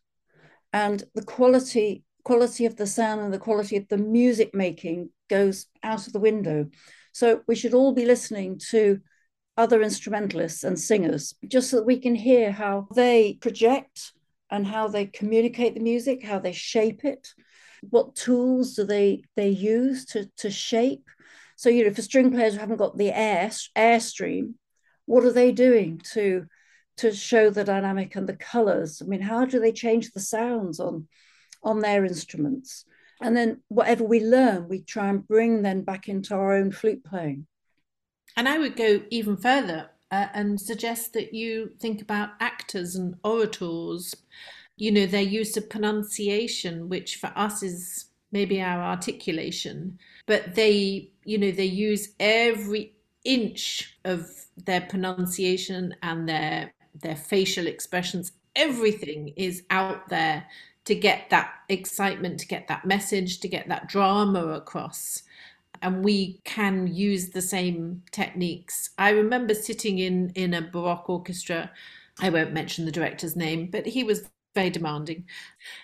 and 0.73 1.05
the 1.13 1.23
quality 1.23 2.03
quality 2.25 2.65
of 2.65 2.75
the 2.75 2.87
sound 2.87 3.21
and 3.21 3.33
the 3.33 3.39
quality 3.39 3.77
of 3.77 3.87
the 3.87 3.97
music 3.97 4.53
making 4.53 5.09
goes 5.29 5.67
out 5.83 6.07
of 6.07 6.13
the 6.13 6.19
window. 6.19 6.67
So 7.13 7.41
we 7.47 7.55
should 7.55 7.73
all 7.73 7.93
be 7.93 8.05
listening 8.05 8.59
to 8.71 8.99
other 9.55 9.81
instrumentalists 9.81 10.65
and 10.65 10.77
singers 10.77 11.33
just 11.47 11.69
so 11.69 11.77
that 11.77 11.85
we 11.85 11.97
can 11.97 12.15
hear 12.15 12.51
how 12.51 12.87
they 12.93 13.37
project 13.39 14.11
and 14.51 14.67
how 14.67 14.89
they 14.89 15.05
communicate 15.05 15.75
the 15.75 15.79
music, 15.79 16.25
how 16.25 16.39
they 16.39 16.51
shape 16.51 17.05
it, 17.05 17.29
what 17.89 18.15
tools 18.15 18.75
do 18.75 18.83
they 18.83 19.23
they 19.35 19.49
use 19.49 20.05
to 20.07 20.29
to 20.37 20.49
shape? 20.49 21.07
So 21.55 21.69
you 21.69 21.85
know 21.85 21.93
for 21.93 22.01
string 22.01 22.31
players 22.31 22.55
who 22.55 22.59
haven't 22.59 22.77
got 22.77 22.97
the 22.97 23.11
air 23.11 23.49
airstream 23.77 24.55
what 25.05 25.23
are 25.23 25.31
they 25.31 25.51
doing 25.51 26.01
to 26.13 26.47
to 26.97 27.11
show 27.11 27.49
the 27.49 27.63
dynamic 27.63 28.15
and 28.15 28.27
the 28.27 28.35
colors? 28.35 29.01
I 29.01 29.05
mean 29.05 29.21
how 29.21 29.45
do 29.45 29.59
they 29.59 29.71
change 29.71 30.11
the 30.11 30.19
sounds 30.19 30.79
on 30.79 31.07
on 31.65 31.79
their 31.79 32.05
instruments. 32.05 32.85
And 33.21 33.35
then 33.35 33.61
whatever 33.67 34.03
we 34.03 34.19
learn 34.19 34.69
we 34.69 34.81
try 34.81 35.07
and 35.07 35.27
bring 35.27 35.61
then 35.61 35.81
back 35.81 36.07
into 36.07 36.35
our 36.35 36.53
own 36.53 36.71
flute 36.71 37.03
playing. 37.03 37.47
And 38.37 38.47
i 38.47 38.57
would 38.57 38.75
go 38.75 39.01
even 39.09 39.37
further 39.37 39.89
uh, 40.11 40.27
and 40.33 40.59
suggest 40.59 41.13
that 41.13 41.33
you 41.33 41.71
think 41.79 42.01
about 42.01 42.29
actors 42.39 42.95
and 42.95 43.15
orators. 43.23 44.15
You 44.77 44.91
know, 44.91 45.05
their 45.05 45.21
use 45.21 45.55
of 45.57 45.69
pronunciation, 45.69 46.89
which 46.89 47.15
for 47.15 47.31
us 47.35 47.63
is 47.63 48.05
maybe 48.31 48.61
our 48.61 48.81
articulation, 48.81 49.97
but 50.25 50.55
they, 50.55 51.11
you 51.23 51.37
know, 51.37 51.51
they 51.51 51.65
use 51.65 52.09
every 52.19 52.93
inch 53.23 53.97
of 54.03 54.29
their 54.57 54.81
pronunciation 54.81 55.95
and 56.03 56.27
their 56.27 56.73
their 57.01 57.15
facial 57.15 57.67
expressions. 57.67 58.31
Everything 58.55 59.33
is 59.35 59.63
out 59.69 60.07
there 60.09 60.45
to 60.85 60.95
get 60.95 61.29
that 61.29 61.51
excitement 61.69 62.39
to 62.39 62.47
get 62.47 62.67
that 62.67 62.85
message 62.85 63.39
to 63.39 63.47
get 63.47 63.67
that 63.67 63.87
drama 63.87 64.47
across 64.49 65.23
and 65.81 66.03
we 66.03 66.39
can 66.45 66.87
use 66.87 67.29
the 67.29 67.41
same 67.41 68.01
techniques 68.11 68.91
i 68.97 69.09
remember 69.09 69.53
sitting 69.53 69.99
in 69.99 70.31
in 70.35 70.53
a 70.53 70.61
baroque 70.61 71.09
orchestra 71.09 71.69
i 72.21 72.29
won't 72.29 72.53
mention 72.53 72.85
the 72.85 72.91
director's 72.91 73.35
name 73.35 73.67
but 73.71 73.85
he 73.85 74.03
was 74.03 74.29
very 74.55 74.69
demanding. 74.69 75.25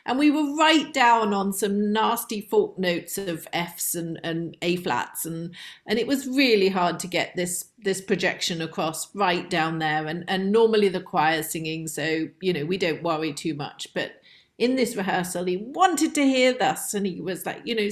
And 0.06 0.18
we 0.18 0.32
were 0.32 0.56
right 0.56 0.92
down 0.94 1.34
on 1.34 1.54
some 1.54 1.92
nasty 1.92 2.42
forked 2.42 2.80
notes 2.80 3.18
of 3.18 3.48
Fs 3.54 3.94
and, 3.94 4.20
and 4.24 4.58
A 4.62 4.78
flats 4.78 5.26
and 5.26 5.54
and 5.86 6.00
it 6.00 6.08
was 6.08 6.26
really 6.28 6.70
hard 6.70 6.98
to 7.02 7.08
get 7.08 7.36
this 7.36 7.66
this 7.78 8.02
projection 8.02 8.62
across 8.62 9.14
right 9.14 9.48
down 9.50 9.80
there. 9.80 10.08
And 10.08 10.24
and 10.28 10.52
normally 10.52 10.88
the 10.90 11.02
choir 11.02 11.44
singing, 11.44 11.88
so 11.88 12.30
you 12.40 12.54
know, 12.54 12.66
we 12.66 12.78
don't 12.78 13.04
worry 13.04 13.34
too 13.34 13.54
much. 13.54 13.88
But 13.94 14.14
in 14.62 14.76
this 14.76 14.96
rehearsal, 14.96 15.46
he 15.46 15.58
wanted 15.58 16.14
to 16.16 16.24
hear 16.24 16.54
this 16.54 16.94
and 16.94 17.06
he 17.06 17.20
was 17.20 17.46
like, 17.46 17.62
you 17.66 17.76
know, 17.76 17.90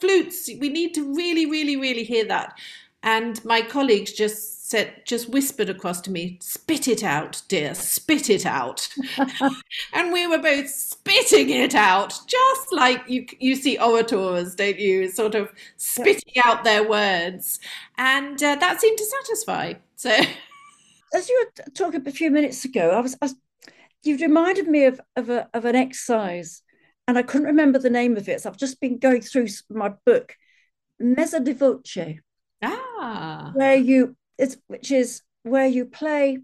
flutes, 0.00 0.50
we 0.60 0.68
need 0.68 0.92
to 0.94 1.14
really, 1.14 1.46
really, 1.46 1.76
really 1.76 2.02
hear 2.02 2.24
that. 2.24 2.58
And 3.04 3.42
my 3.44 3.62
colleagues 3.62 4.12
just 4.12 4.68
said, 4.68 5.02
just 5.04 5.28
whispered 5.28 5.68
across 5.68 6.00
to 6.00 6.10
me, 6.10 6.38
spit 6.40 6.88
it 6.88 7.04
out, 7.04 7.42
dear, 7.46 7.74
spit 7.74 8.30
it 8.30 8.44
out. 8.44 8.88
and 9.92 10.12
we 10.12 10.26
were 10.26 10.38
both 10.38 10.68
spitting 10.68 11.50
it 11.50 11.74
out, 11.74 12.18
just 12.26 12.72
like 12.72 13.02
you, 13.06 13.26
you 13.38 13.54
see 13.54 13.78
orators, 13.78 14.56
don't 14.56 14.78
you? 14.78 15.08
Sort 15.08 15.36
of 15.36 15.52
spitting 15.76 16.34
out 16.44 16.64
their 16.64 16.88
words. 16.88 17.60
And 17.96 18.42
uh, 18.42 18.56
that 18.56 18.80
seemed 18.80 18.98
to 18.98 19.04
satisfy. 19.04 19.74
So, 19.94 20.10
as 21.14 21.28
you 21.28 21.46
were 21.46 21.64
talking 21.74 22.06
a 22.06 22.10
few 22.10 22.30
minutes 22.30 22.64
ago, 22.64 22.90
I 22.90 23.00
was, 23.00 23.14
I 23.20 23.26
was 23.26 23.34
you've 24.02 24.20
reminded 24.20 24.68
me 24.68 24.84
of, 24.84 25.00
of, 25.16 25.30
a, 25.30 25.48
of 25.54 25.64
an 25.64 25.76
exercise, 25.76 26.62
and 27.06 27.18
I 27.18 27.22
couldn't 27.22 27.46
remember 27.46 27.78
the 27.78 27.90
name 27.90 28.16
of 28.16 28.28
it. 28.28 28.40
So 28.40 28.50
I've 28.50 28.56
just 28.56 28.80
been 28.80 28.98
going 28.98 29.22
through 29.22 29.48
my 29.70 29.92
book 30.06 30.34
messa 30.98 31.40
di 31.40 31.52
voce. 31.52 32.20
Ah. 32.62 33.50
Where 33.54 33.74
you 33.74 34.16
it's 34.38 34.56
which 34.66 34.90
is 34.90 35.22
where 35.42 35.66
you 35.66 35.84
play 35.84 36.38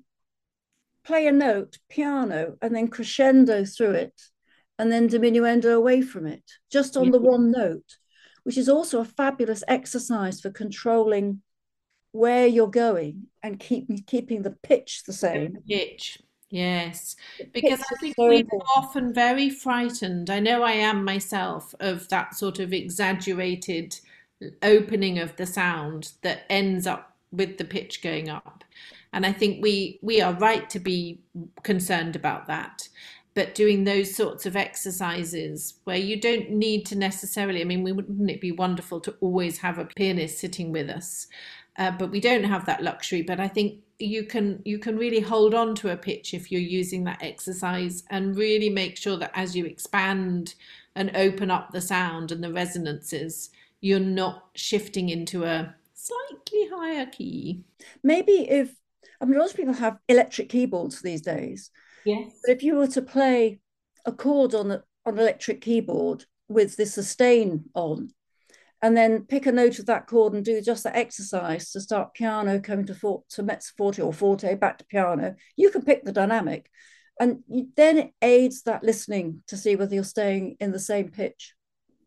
play 1.05 1.27
a 1.27 1.33
note 1.33 1.79
piano 1.89 2.57
and 2.61 2.75
then 2.75 2.89
crescendo 2.89 3.65
through 3.65 3.93
it 3.93 4.21
and 4.79 4.93
then 4.93 5.09
diminuendo 5.09 5.75
away 5.75 6.03
from 6.03 6.27
it 6.27 6.43
just 6.71 6.97
on 6.97 7.11
the 7.11 7.21
one 7.21 7.51
note 7.51 7.97
which 8.45 8.59
is 8.59 8.69
also 8.69 9.01
a 9.01 9.05
fabulous 9.05 9.65
exercise 9.69 10.41
for 10.41 10.51
controlling 10.51 11.41
where 12.13 12.47
you're 12.47 12.71
going 12.71 13.27
and 13.43 13.59
keep 13.59 13.89
keeping 14.07 14.43
the 14.43 14.57
pitch 14.63 15.03
the 15.07 15.13
same 15.13 15.55
the 15.55 15.77
pitch 15.77 16.19
Yes, 16.51 17.15
because 17.53 17.81
I 17.93 17.95
think 18.01 18.17
so 18.19 18.43
we're 18.51 18.59
often 18.75 19.13
very 19.13 19.51
frightened. 19.51 20.31
I 20.31 20.41
know 20.41 20.63
I 20.63 20.73
am 20.73 21.05
myself 21.05 21.75
of 21.79 22.09
that 22.09 22.35
sort 22.35 22.59
of 22.59 22.73
exaggerated 22.73 24.01
opening 24.63 25.19
of 25.19 25.37
the 25.37 25.45
sound 25.47 26.13
that 26.23 26.47
ends 26.49 26.87
up 26.87 27.17
with 27.31 27.59
the 27.59 27.65
pitch 27.65 28.03
going 28.03 28.31
up. 28.31 28.65
And 29.13 29.27
I 29.27 29.33
think 29.33 29.63
we 29.63 29.99
we 30.03 30.21
are 30.23 30.33
right 30.35 30.69
to 30.71 30.79
be 30.81 31.21
concerned 31.65 32.17
about 32.17 32.47
that. 32.47 32.89
But 33.35 33.55
doing 33.55 33.85
those 33.85 34.15
sorts 34.17 34.47
of 34.47 34.57
exercises 34.57 35.75
where 35.85 35.97
you 35.99 36.19
don't 36.21 36.51
need 36.51 36.87
to 36.87 36.97
necessarily, 36.97 37.61
I 37.61 37.65
mean, 37.65 37.85
wouldn't 37.85 38.31
it 38.31 38.41
be 38.41 38.51
wonderful 38.53 39.01
to 39.03 39.15
always 39.21 39.59
have 39.59 39.79
a 39.79 39.85
pianist 39.85 40.39
sitting 40.39 40.73
with 40.73 40.89
us? 40.91 41.29
Uh, 41.79 41.93
but 41.93 42.11
we 42.11 42.21
don't 42.21 42.45
have 42.45 42.67
that 42.67 42.83
luxury. 42.83 43.23
But 43.23 43.41
I 43.41 43.49
think 43.49 43.81
you 43.99 44.25
can 44.25 44.61
you 44.65 44.79
can 44.79 44.97
really 44.97 45.21
hold 45.21 45.55
on 45.55 45.75
to 45.77 45.93
a 45.93 45.97
pitch 45.97 46.35
if 46.35 46.53
you're 46.53 46.61
using 46.61 47.05
that 47.05 47.23
exercise 47.23 48.05
and 48.11 48.37
really 48.37 48.69
make 48.69 48.97
sure 48.97 49.17
that 49.17 49.33
as 49.35 49.57
you 49.57 49.65
expand 49.65 50.55
and 50.95 51.17
open 51.17 51.51
up 51.51 51.71
the 51.71 51.81
sound 51.81 52.33
and 52.33 52.43
the 52.43 52.53
resonances, 52.53 53.51
you're 53.81 54.01
not 54.01 54.49
shifting 54.55 55.09
into 55.09 55.45
a 55.45 55.75
slightly 55.95 56.69
higher 56.73 57.07
key. 57.07 57.63
Maybe 58.03 58.49
if 58.49 58.75
I 59.21 59.25
mean, 59.25 59.39
lots 59.39 59.53
of 59.53 59.57
people 59.57 59.75
have 59.75 59.99
electric 60.09 60.49
keyboards 60.49 61.01
these 61.01 61.23
days. 61.23 61.71
Yes. 62.05 62.33
But 62.45 62.53
if 62.57 62.63
you 62.63 62.77
were 62.77 62.87
to 62.89 63.03
play 63.03 63.61
a 64.05 64.13
chord 64.13 64.55
on 64.55 64.71
a, 64.71 64.83
on 65.05 65.15
an 65.15 65.21
electric 65.21 65.61
keyboard 65.61 66.25
with 66.49 66.77
the 66.77 66.87
sustain 66.87 67.65
on, 67.75 68.11
and 68.83 68.97
then 68.97 69.25
pick 69.25 69.47
a 69.47 69.53
note 69.53 69.79
of 69.79 69.87
that 69.87 70.07
chord 70.07 70.35
and 70.35 70.45
do 70.45 70.61
just 70.61 70.85
that 70.85 70.97
exercise 70.97 71.73
to 71.73 71.81
start 71.81 72.15
piano 72.15 72.61
coming 72.61 72.87
to, 72.87 72.95
for, 72.95 73.25
to 73.31 73.43
mezzo 73.43 73.73
forte 73.77 74.03
or 74.03 74.13
forte 74.13 74.55
back 74.55 74.79
to 74.79 74.85
piano, 74.85 75.35
you 75.57 75.71
can 75.71 75.83
pick 75.83 76.05
the 76.05 76.13
dynamic. 76.13 76.71
And 77.21 77.43
then 77.77 77.99
it 77.99 78.13
aids 78.23 78.63
that 78.63 78.85
listening 78.85 79.43
to 79.49 79.57
see 79.57 79.75
whether 79.75 79.95
you're 79.95 80.05
staying 80.05 80.57
in 80.61 80.71
the 80.71 80.79
same 80.79 81.11
pitch. 81.11 81.55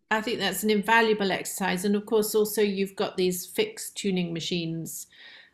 I 0.10 0.22
think 0.22 0.40
that's 0.40 0.64
an 0.64 0.70
invaluable 0.70 1.32
exercise. 1.32 1.84
And 1.84 1.96
of 1.96 2.06
course, 2.06 2.34
also, 2.36 2.62
you've 2.62 2.96
got 2.96 3.18
these 3.18 3.46
fixed 3.46 3.98
tuning 3.98 4.34
machines 4.34 5.08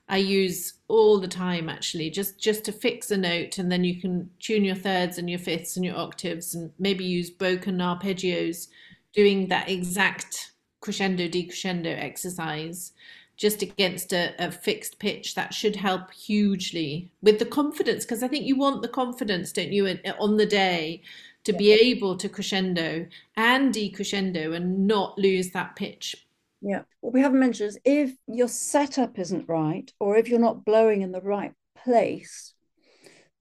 I 0.10 0.18
use 0.18 0.76
all 0.88 1.20
the 1.20 1.28
time 1.28 1.68
actually, 1.68 2.10
just 2.10 2.40
just 2.40 2.64
to 2.66 2.72
fix 2.72 3.12
a 3.12 3.18
note, 3.18 3.58
and 3.58 3.72
then 3.72 3.84
you 3.84 4.00
can 4.00 4.30
tune 4.40 4.64
your 4.64 4.76
thirds 4.76 5.18
and 5.18 5.30
your 5.30 5.40
fifths 5.40 5.76
and 5.76 5.86
your 5.86 5.98
octaves, 5.98 6.56
and 6.56 6.72
maybe 6.80 7.04
use 7.04 7.30
broken 7.30 7.78
arpeggios, 7.80 8.68
doing 9.14 9.48
that 9.50 9.70
exact 9.70 10.54
crescendo 10.82 11.28
decrescendo 11.28 11.88
exercise 11.88 12.94
just 13.36 13.62
against 13.62 14.14
a, 14.14 14.34
a, 14.40 14.52
fixed 14.52 14.98
pitch 14.98 15.36
that 15.36 15.54
should 15.54 15.76
help 15.76 16.12
hugely 16.12 17.12
with 17.22 17.40
the 17.40 17.46
confidence 17.46 18.04
because 18.04 18.24
i 18.24 18.28
think 18.28 18.46
you 18.46 18.56
want 18.56 18.82
the 18.82 18.88
confidence 18.88 19.52
don't 19.52 19.72
you 19.72 19.88
on 20.20 20.38
the 20.38 20.46
day 20.46 21.02
to 21.44 21.52
yeah. 21.52 21.58
be 21.58 21.72
able 21.72 22.18
to 22.18 22.30
crescendo 22.30 23.06
and 23.36 23.74
decrescendo 23.74 24.56
and 24.56 24.88
not 24.88 25.18
lose 25.18 25.52
that 25.52 25.76
pitch 25.76 26.28
yeah. 26.62 26.84
What 27.02 27.14
we 27.14 27.22
haven't 27.22 27.40
mentioned 27.40 27.70
is 27.70 27.80
if 27.86 28.16
your 28.28 28.48
setup 28.48 29.20
isn't 29.20 29.48
right, 29.48 29.92
or 30.00 30.18
if 30.18 30.28
you're 30.28 30.40
not 30.40 30.66
blowing 30.66 31.02
in 31.02 31.12
the 31.12 31.22
right 31.22 31.54
place, 31.76 32.54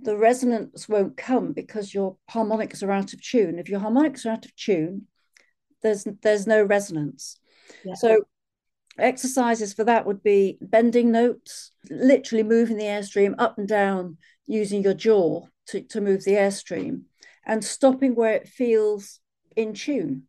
the 0.01 0.17
resonance 0.17 0.89
won't 0.89 1.17
come 1.17 1.53
because 1.53 1.95
your 1.95 2.17
harmonics 2.29 2.83
are 2.83 2.91
out 2.91 3.15
of 3.15 3.23
tune. 3.23 3.59
If 3.59 3.69
your 3.69 3.81
harmonics 3.81 4.27
are 4.27 4.31
out 4.31 4.45
of 4.45 4.55
tune, 4.55 5.07
there's 5.87 6.07
there's 6.23 6.47
no 6.47 6.63
resonance. 6.63 7.39
Yeah. 7.85 7.95
So 7.95 8.19
exercises 8.99 9.75
for 9.75 9.85
that 9.85 10.07
would 10.07 10.23
be 10.23 10.59
bending 10.61 11.13
notes, 11.13 11.73
literally 11.91 12.43
moving 12.43 12.77
the 12.77 12.85
airstream 12.85 13.35
up 13.39 13.59
and 13.59 13.69
down 13.69 14.17
using 14.47 14.83
your 14.83 14.95
jaw 14.95 15.47
to, 15.69 15.83
to 15.83 16.01
move 16.01 16.25
the 16.25 16.33
airstream, 16.33 17.03
and 17.45 17.65
stopping 17.65 18.15
where 18.15 18.33
it 18.33 18.49
feels 18.49 19.21
in 19.57 19.75
tune. 19.75 20.23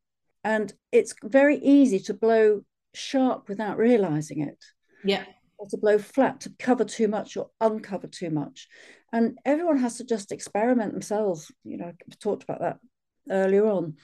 And 0.44 0.74
it's 0.92 1.14
very 1.24 1.58
easy 1.58 2.00
to 2.02 2.14
blow 2.14 2.62
sharp 2.94 3.50
without 3.50 3.78
realizing 3.78 4.42
it. 4.42 4.64
Yeah. 5.04 5.24
Or 5.58 5.68
to 5.70 5.78
blow 5.78 5.98
flat, 5.98 6.42
to 6.42 6.54
cover 6.60 6.86
too 6.86 7.08
much 7.08 7.36
or 7.36 7.50
uncover 7.60 8.08
too 8.08 8.30
much. 8.30 8.68
And 9.12 9.38
everyone 9.46 9.78
has 9.80 9.98
to 9.98 10.04
just 10.04 10.32
experiment 10.32 10.94
themselves. 10.94 11.52
You 11.64 11.78
know, 11.78 11.86
I 11.86 12.16
talked 12.20 12.44
about 12.44 12.62
that 12.62 12.78
earlier 13.30 13.66
on 13.66 13.96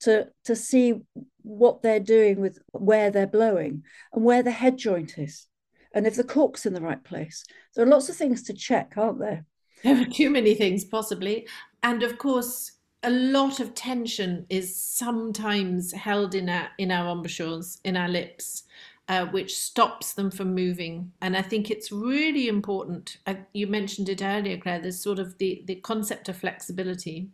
to 0.00 0.28
to 0.44 0.56
see 0.56 1.00
what 1.42 1.82
they're 1.82 2.00
doing 2.00 2.40
with 2.40 2.58
where 2.72 3.10
they're 3.10 3.26
blowing 3.26 3.82
and 4.12 4.24
where 4.24 4.42
the 4.42 4.50
head 4.50 4.76
joint 4.76 5.18
is 5.18 5.46
and 5.94 6.06
if 6.06 6.14
the 6.14 6.24
cork's 6.24 6.66
in 6.66 6.74
the 6.74 6.80
right 6.80 7.02
place 7.04 7.44
there 7.74 7.84
are 7.84 7.88
lots 7.88 8.08
of 8.08 8.16
things 8.16 8.42
to 8.42 8.52
check 8.52 8.94
aren't 8.96 9.18
there 9.18 9.44
there 9.84 10.00
are 10.00 10.06
too 10.06 10.30
many 10.30 10.54
things 10.54 10.84
possibly 10.84 11.46
and 11.82 12.02
of 12.02 12.18
course 12.18 12.72
a 13.02 13.10
lot 13.10 13.60
of 13.60 13.74
tension 13.74 14.46
is 14.48 14.76
sometimes 14.76 15.92
held 15.92 16.34
in 16.34 16.48
our 16.48 16.68
in 16.78 16.90
our 16.90 17.10
embouchures, 17.12 17.78
in 17.84 17.96
our 17.96 18.08
lips, 18.08 18.64
uh, 19.08 19.26
which 19.26 19.56
stops 19.56 20.12
them 20.12 20.30
from 20.30 20.54
moving. 20.54 21.12
And 21.22 21.36
I 21.36 21.42
think 21.42 21.70
it's 21.70 21.90
really 21.90 22.48
important. 22.48 23.18
Uh, 23.26 23.34
you 23.52 23.66
mentioned 23.66 24.08
it 24.08 24.22
earlier, 24.22 24.58
Clare. 24.58 24.80
There's 24.80 25.02
sort 25.02 25.18
of 25.18 25.38
the 25.38 25.62
the 25.66 25.76
concept 25.76 26.28
of 26.28 26.36
flexibility. 26.36 27.28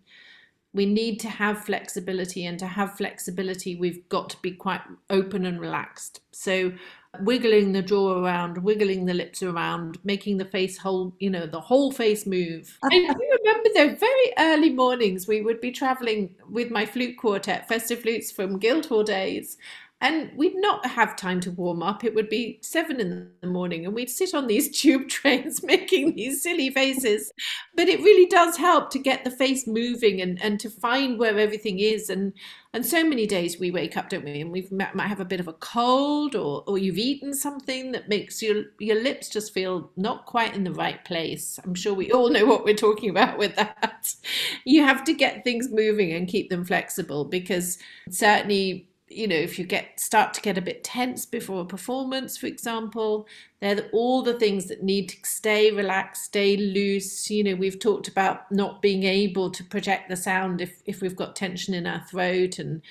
We 0.77 0.85
need 0.87 1.19
to 1.21 1.29
have 1.29 1.65
flexibility, 1.65 2.45
and 2.45 2.59
to 2.59 2.67
have 2.67 2.97
flexibility, 2.97 3.77
we've 3.77 4.07
got 4.11 4.29
to 4.31 4.37
be 4.43 4.53
quite 4.53 4.83
open 5.09 5.47
and 5.47 5.59
relaxed. 5.59 6.21
So 6.33 6.73
wiggling 7.21 7.73
the 7.73 7.83
jaw 7.83 8.23
around, 8.23 8.59
wiggling 8.59 9.07
the 9.07 9.15
lips 9.15 9.43
around, 9.43 9.99
making 10.05 10.37
the 10.37 10.45
face 10.45 10.77
whole, 10.77 11.15
you 11.19 11.31
know, 11.31 11.47
the 11.47 11.61
whole 11.61 11.91
face 11.91 12.27
move. 12.27 12.79
I 12.85 12.89
do 12.91 13.39
remember 13.45 13.69
though, 13.75 13.95
very 13.95 14.33
early 14.39 14.71
mornings, 14.71 15.27
we 15.27 15.41
would 15.41 15.61
be 15.61 15.73
traveling 15.73 16.35
with 16.51 16.71
my 16.71 16.85
flute 16.85 17.17
quartet, 17.17 17.69
festive 17.69 18.03
flutes 18.03 18.31
from 18.31 18.59
Guildhall 18.59 19.05
days, 19.05 19.57
and 20.03 20.31
we'd 20.37 20.57
not 20.57 20.85
have 20.85 21.17
time 21.17 21.41
to 21.41 21.51
warm 21.51 21.83
up. 21.83 22.05
It 22.05 22.15
would 22.15 22.29
be 22.29 22.59
seven 22.61 23.01
in 23.01 23.31
the 23.41 23.47
morning, 23.47 23.87
and 23.87 23.95
we'd 23.95 24.11
sit 24.11 24.35
on 24.35 24.47
these 24.47 24.79
tube 24.81 25.09
trains 25.09 25.63
making 25.63 26.15
these 26.15 26.43
silly 26.43 26.69
faces. 26.71 27.33
But 27.75 27.89
it 27.89 28.01
really 28.01 28.27
does 28.27 28.59
help 28.59 28.91
to 28.91 28.99
get 28.99 29.25
the 29.25 29.31
face 29.31 29.67
moving 29.67 30.21
and, 30.21 30.41
and 30.43 30.61
to 30.61 30.69
find 30.69 31.19
where 31.19 31.39
everything 31.39 31.79
is. 31.79 32.11
And 32.11 32.35
and 32.75 32.85
so 32.85 33.03
many 33.03 33.27
days 33.27 33.59
we 33.59 33.71
wake 33.71 33.97
up, 33.97 34.11
don't 34.11 34.25
we? 34.25 34.43
And 34.43 34.53
we 34.53 34.69
might 34.71 35.07
have 35.07 35.21
a 35.21 35.25
bit 35.25 35.41
of 35.41 35.49
a 35.49 35.55
cold, 35.55 36.37
or 36.37 36.63
or 36.67 36.77
you've 36.77 36.99
eaten 36.99 37.33
something 37.33 37.93
that 37.93 38.07
makes 38.07 38.43
your 38.43 38.65
your 38.79 39.01
lips 39.03 39.31
just 39.31 39.55
feel 39.55 39.91
not 39.97 40.27
quite 40.27 40.55
in 40.55 40.65
the 40.65 40.73
right 40.73 41.03
place. 41.07 41.59
I'm 41.65 41.75
sure 41.75 41.95
we 41.95 42.13
all 42.13 42.29
know 42.29 42.45
what 42.45 42.65
we're 42.65 42.75
talking 42.75 43.09
about 43.09 43.39
with 43.39 43.57
that. 43.57 44.15
You 44.65 44.83
have 44.83 45.05
to 45.05 45.15
get 45.15 45.45
things 45.45 45.69
moving 45.71 46.13
and 46.13 46.29
keep 46.29 46.51
them 46.51 46.65
flexible 46.65 47.25
because 47.25 47.79
certainly 48.11 48.89
you 49.09 49.27
know 49.29 49.37
if 49.37 49.59
you 49.59 49.65
get 49.65 49.99
start 50.01 50.35
to 50.35 50.41
get 50.41 50.59
a 50.59 50.63
bit 50.63 50.83
tense 50.83 51.27
before 51.27 51.63
a 51.63 51.67
performance 51.67 52.37
for 52.37 52.47
example 52.47 53.27
they're 53.61 53.89
all 53.93 54.23
the 54.23 54.39
things 54.39 54.67
that 54.67 54.83
need 54.83 55.09
to 55.09 55.17
stay 55.25 55.71
relaxed 55.71 56.25
stay 56.25 56.57
loose. 56.57 57.31
You 57.31 57.45
know 57.45 57.55
we've 57.55 57.79
talked 57.79 58.09
about 58.09 58.51
not 58.51 58.83
being 58.83 59.05
able 59.05 59.51
to 59.51 59.65
project 59.65 60.09
the 60.09 60.17
sound 60.17 60.61
if 60.61 60.83
if 60.85 61.01
we've 61.01 61.17
got 61.17 61.37
tension 61.37 61.75
in 61.75 61.87
our 61.87 62.03
throat 62.05 62.59
and 62.59 62.83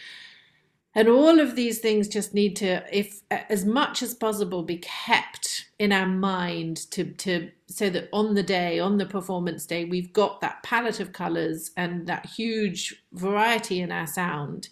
and 0.97 1.09
all 1.09 1.41
of 1.41 1.57
these 1.57 1.79
things 1.79 2.07
just 2.07 2.33
need 2.33 2.55
to 2.55 2.83
if 2.97 3.21
as 3.29 3.65
much 3.65 4.01
as 4.01 4.13
possible 4.13 4.63
be 4.63 4.77
kept 4.77 5.65
in 5.77 5.91
our 5.91 6.07
mind 6.07 6.89
to 6.91 7.11
to 7.13 7.51
so 7.67 7.89
that 7.89 8.07
on 8.13 8.33
the 8.33 8.43
day 8.43 8.79
on 8.79 8.97
the 8.97 9.05
performance 9.05 9.65
day 9.65 9.83
we've 9.83 10.13
got 10.13 10.39
that 10.39 10.63
palette 10.63 11.01
of 11.01 11.11
colors 11.11 11.71
and 11.75 12.07
that 12.07 12.25
huge 12.25 13.03
variety 13.11 13.81
in 13.81 13.91
our 13.91 14.07
sound 14.07 14.69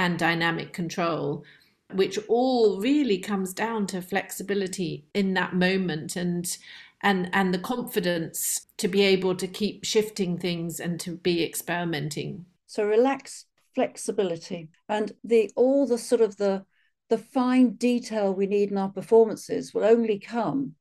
and 0.00 0.18
dynamic 0.18 0.72
control, 0.72 1.44
which 1.92 2.18
all 2.26 2.80
really 2.80 3.18
comes 3.18 3.52
down 3.52 3.86
to 3.86 4.00
flexibility 4.00 5.04
in 5.12 5.34
that 5.34 5.54
moment 5.54 6.16
and 6.16 6.56
and 7.02 7.28
and 7.34 7.52
the 7.52 7.58
confidence 7.58 8.66
to 8.78 8.88
be 8.88 9.02
able 9.02 9.34
to 9.34 9.46
keep 9.46 9.84
shifting 9.84 10.38
things 10.38 10.80
and 10.80 10.98
to 11.00 11.18
be 11.18 11.44
experimenting. 11.44 12.46
So 12.66 12.84
relax 12.84 13.44
flexibility 13.74 14.70
and 14.88 15.12
the 15.22 15.50
all 15.54 15.86
the 15.86 15.98
sort 15.98 16.22
of 16.22 16.38
the 16.38 16.64
the 17.10 17.18
fine 17.18 17.74
detail 17.74 18.32
we 18.32 18.46
need 18.46 18.70
in 18.70 18.78
our 18.78 18.88
performances 18.88 19.74
will 19.74 19.84
only 19.84 20.18
come 20.18 20.76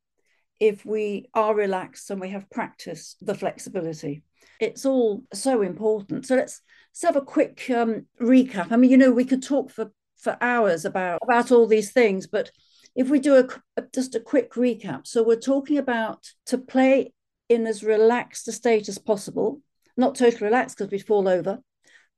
if 0.62 0.86
we 0.86 1.26
are 1.34 1.54
relaxed 1.54 2.10
and 2.10 2.22
we 2.22 2.30
have 2.30 2.50
practiced 2.50 3.18
the 3.26 3.36
flexibility. 3.36 4.24
It's 4.62 4.86
all 4.86 5.24
so 5.34 5.62
important. 5.62 6.26
So 6.26 6.36
let's 6.36 6.62
let's 6.90 7.04
have 7.04 7.16
a 7.16 7.22
quick 7.22 7.70
um, 7.70 8.06
recap. 8.22 8.72
I 8.72 8.78
mean, 8.78 8.92
you 8.92 8.98
know, 8.98 9.12
we 9.12 9.26
could 9.26 9.44
talk 9.44 9.72
for 9.72 9.92
for 10.18 10.38
hours 10.42 10.84
about 10.84 11.20
about 11.24 11.52
all 11.52 11.66
these 11.66 11.92
things, 11.92 12.28
but 12.28 12.52
if 12.96 13.10
we 13.10 13.20
do 13.20 13.36
a, 13.38 13.82
just 13.94 14.16
a 14.16 14.20
quick 14.20 14.54
recap, 14.54 15.08
so 15.08 15.24
we're 15.24 15.40
talking 15.40 15.78
about 15.78 16.28
to 16.48 16.58
play 16.58 17.14
in 17.48 17.66
as 17.66 17.84
relaxed 17.84 18.48
a 18.48 18.52
state 18.52 18.90
as 18.90 18.98
possible, 18.98 19.62
not 19.96 20.16
totally 20.16 20.44
relaxed 20.44 20.78
because 20.78 20.92
we'd 20.92 21.06
fall 21.06 21.28
over, 21.28 21.60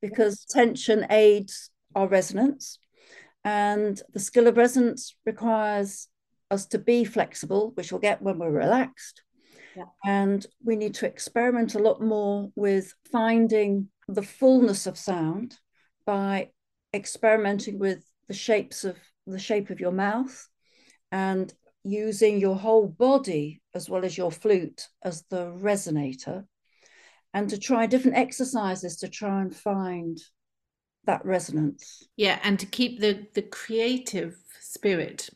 because 0.02 0.46
tension 0.46 1.06
aids 1.12 1.70
our 1.94 2.08
resonance, 2.08 2.80
and 3.44 4.02
the 4.14 4.20
skill 4.20 4.48
of 4.48 4.58
resonance 4.58 5.16
requires 5.26 6.08
us 6.50 6.66
to 6.68 6.80
be 6.80 7.06
flexible, 7.06 7.72
which 7.76 7.92
we'll 7.92 8.02
get 8.02 8.22
when 8.22 8.40
we're 8.40 8.50
relaxed. 8.50 9.22
Yeah. 9.76 9.86
And 10.04 10.46
we 10.64 10.76
need 10.76 10.96
to 10.96 11.06
experiment 11.06 11.76
a 11.76 11.80
lot 11.80 12.02
more 12.02 12.50
with 12.56 12.94
finding 13.12 13.88
the 14.16 14.22
fullness 14.22 14.88
of 14.88 14.98
sound 14.98 15.58
by 16.06 16.50
experimenting 16.94 17.80
with 17.80 18.04
the 18.28 18.34
shapes 18.34 18.84
of 18.84 18.98
the 19.28 19.40
shape 19.40 19.70
of 19.70 19.80
your 19.80 19.92
mouth 19.92 20.48
and 21.12 21.54
using 21.84 22.40
your 22.40 22.56
whole 22.56 22.88
body 22.88 23.62
as 23.74 23.90
well 23.90 24.06
as 24.06 24.18
your 24.18 24.32
flute 24.32 24.88
as 25.04 25.24
the 25.30 25.46
resonator 25.54 26.46
and 27.34 27.50
to 27.50 27.58
try 27.58 27.86
different 27.86 28.18
exercises 28.18 28.98
to 28.98 29.08
try 29.08 29.42
and 29.42 29.56
find 29.56 30.20
that 31.06 31.26
resonance. 31.26 32.04
Yeah 32.18 32.40
and 32.44 32.60
to 32.60 32.66
keep 32.66 33.00
the 33.00 33.26
the 33.34 33.42
creative 33.42 34.36
spirit 34.60 35.30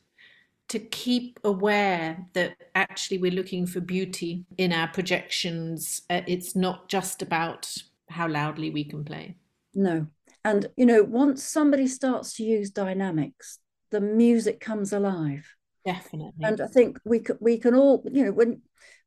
to 0.68 0.78
keep 0.78 1.38
aware 1.44 2.26
that 2.32 2.56
actually 2.74 3.18
we're 3.18 3.30
looking 3.30 3.66
for 3.66 3.80
beauty 3.80 4.44
in 4.58 4.72
our 4.72 4.88
projections. 4.88 6.02
Uh, 6.10 6.22
it's 6.26 6.56
not 6.56 6.88
just 6.88 7.22
about 7.22 7.72
how 8.08 8.28
loudly 8.28 8.70
we 8.70 8.84
can 8.84 9.04
play 9.04 9.36
no 9.74 10.06
and 10.44 10.66
you 10.76 10.86
know 10.86 11.02
once 11.02 11.42
somebody 11.42 11.86
starts 11.86 12.34
to 12.34 12.42
use 12.42 12.70
dynamics 12.70 13.58
the 13.90 14.00
music 14.00 14.60
comes 14.60 14.92
alive 14.92 15.56
Definitely. 15.86 16.44
And 16.44 16.60
I 16.60 16.66
think 16.66 16.98
we 17.04 17.20
can, 17.20 17.38
we 17.40 17.58
can 17.58 17.74
all, 17.74 18.04
you 18.12 18.24
know, 18.24 18.32
when 18.32 18.60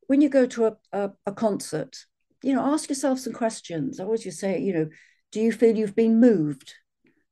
when 0.06 0.22
you 0.22 0.30
go 0.30 0.46
to 0.46 0.66
a, 0.66 0.76
a, 0.92 1.10
a 1.26 1.32
concert, 1.32 2.06
you 2.42 2.54
know, 2.54 2.72
ask 2.72 2.88
yourself 2.88 3.18
some 3.20 3.34
questions. 3.34 4.00
I 4.00 4.04
always 4.04 4.24
just 4.24 4.40
say, 4.40 4.58
you 4.58 4.72
know, 4.72 4.88
do 5.30 5.40
you 5.40 5.52
feel 5.52 5.76
you've 5.76 5.94
been 5.94 6.18
moved? 6.18 6.74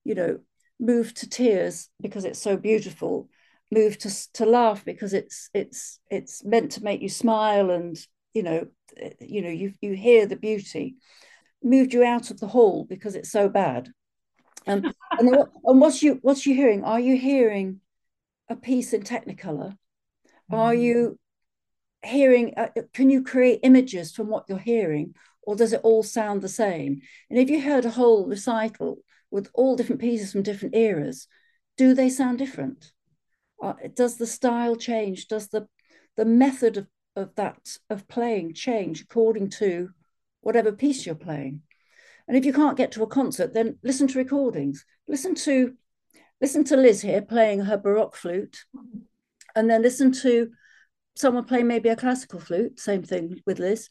You 0.05 0.15
know, 0.15 0.39
moved 0.79 1.17
to 1.19 1.29
tears 1.29 1.89
because 2.01 2.27
it's 2.27 2.39
so 2.39 2.59
beautiful, 2.59 3.31
moved 3.73 4.03
to 4.03 4.33
to 4.35 4.45
laugh 4.45 4.85
because 4.85 5.15
it's 5.15 5.49
it's 5.55 5.99
it's 6.11 6.45
meant 6.45 6.73
to 6.73 6.85
make 6.85 7.01
you 7.01 7.09
smile 7.09 7.71
and 7.71 7.99
you 8.35 8.43
know, 8.43 8.67
eh, 8.99 9.15
you 9.21 9.41
know, 9.41 9.49
you 9.51 9.73
you 9.81 9.95
hear 9.95 10.27
the 10.27 10.37
beauty, 10.37 10.97
moved 11.63 11.93
you 11.93 12.05
out 12.05 12.31
of 12.31 12.41
the 12.41 12.49
hall 12.49 12.87
because 12.89 13.15
it's 13.15 13.31
so 13.31 13.49
bad. 13.49 13.91
Um, 14.67 14.93
and, 15.19 15.31
what, 15.31 15.49
and 15.65 15.81
what's 15.81 16.03
you 16.03 16.19
what's 16.23 16.47
you 16.47 16.55
hearing? 16.55 16.85
Are 16.85 17.01
you 17.01 17.17
hearing 17.17 17.81
a 18.49 18.57
piece 18.57 18.93
in 18.93 19.03
Technicolor? 19.03 19.77
Are 20.51 20.75
you 20.75 21.19
hearing? 22.05 22.55
Uh, 22.57 22.69
can 22.95 23.11
you 23.11 23.23
create 23.23 23.61
images 23.63 24.13
from 24.13 24.29
what 24.29 24.45
you're 24.49 24.59
hearing, 24.59 25.15
or 25.43 25.57
does 25.57 25.73
it 25.73 25.81
all 25.83 26.03
sound 26.03 26.43
the 26.43 26.49
same? 26.49 27.01
And 27.31 27.39
if 27.39 27.51
you 27.51 27.61
heard 27.61 27.85
a 27.85 27.91
whole 27.91 28.27
recital 28.27 28.99
with 29.31 29.51
all 29.53 29.77
different 29.77 30.01
pieces 30.01 30.33
from 30.33 30.43
different 30.43 30.75
eras, 30.75 31.27
do 31.77 31.95
they 31.95 32.09
sound 32.09 32.39
different? 32.39 32.93
Uh, 33.63 33.75
does 33.95 34.17
the 34.17 34.27
style 34.27 34.77
change? 34.77 35.29
Does 35.29 35.49
the 35.49 35.67
the 36.17 36.25
method 36.25 36.77
of, 36.77 36.87
of 37.15 37.35
that 37.37 37.79
of 37.91 38.09
playing 38.09 38.55
change 38.55 39.03
according 39.03 39.51
to 39.51 39.91
whatever 40.41 40.73
piece 40.73 41.07
you're 41.07 41.15
playing? 41.15 41.63
And 42.27 42.37
if 42.37 42.45
you 42.45 42.53
can't 42.53 42.77
get 42.77 42.93
to 42.93 43.03
a 43.03 43.07
concert, 43.07 43.55
then 43.55 43.79
listen 43.83 44.07
to 44.09 44.19
recordings. 44.19 44.85
Listen 45.09 45.35
to 45.37 45.75
listen 46.41 46.63
to 46.65 46.77
Liz 46.77 47.01
here 47.01 47.23
playing 47.23 47.61
her 47.61 47.77
Baroque 47.77 48.15
flute, 48.15 48.65
and 49.57 49.69
then 49.69 49.83
listen 49.83 50.13
to 50.13 50.51
someone 51.17 51.45
play 51.45 51.63
maybe 51.63 51.89
a 51.89 51.97
classical 51.97 52.39
flute, 52.39 52.79
same 52.79 53.03
thing 53.03 53.41
with 53.47 53.59
Liz, 53.59 53.89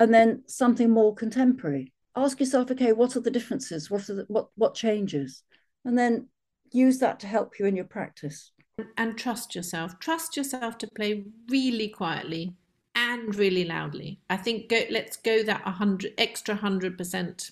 and 0.00 0.12
then 0.12 0.42
something 0.46 0.90
more 0.90 1.14
contemporary. 1.14 1.92
Ask 2.16 2.40
yourself, 2.40 2.70
okay, 2.70 2.92
what 2.92 3.16
are 3.16 3.20
the 3.20 3.30
differences? 3.30 3.90
What 3.90 4.08
are 4.08 4.14
the, 4.14 4.24
what 4.28 4.48
what 4.56 4.74
changes? 4.74 5.42
And 5.84 5.98
then 5.98 6.28
use 6.72 6.98
that 6.98 7.20
to 7.20 7.26
help 7.26 7.58
you 7.58 7.66
in 7.66 7.76
your 7.76 7.84
practice. 7.84 8.50
And 8.96 9.16
trust 9.16 9.54
yourself. 9.54 9.98
Trust 10.00 10.36
yourself 10.36 10.78
to 10.78 10.88
play 10.96 11.26
really 11.48 11.88
quietly 11.88 12.54
and 12.94 13.34
really 13.34 13.64
loudly. 13.64 14.20
I 14.30 14.36
think 14.36 14.68
go, 14.68 14.82
let's 14.90 15.16
go 15.16 15.42
that 15.42 15.62
hundred 15.62 16.14
extra 16.18 16.54
hundred 16.54 16.96
percent, 16.96 17.50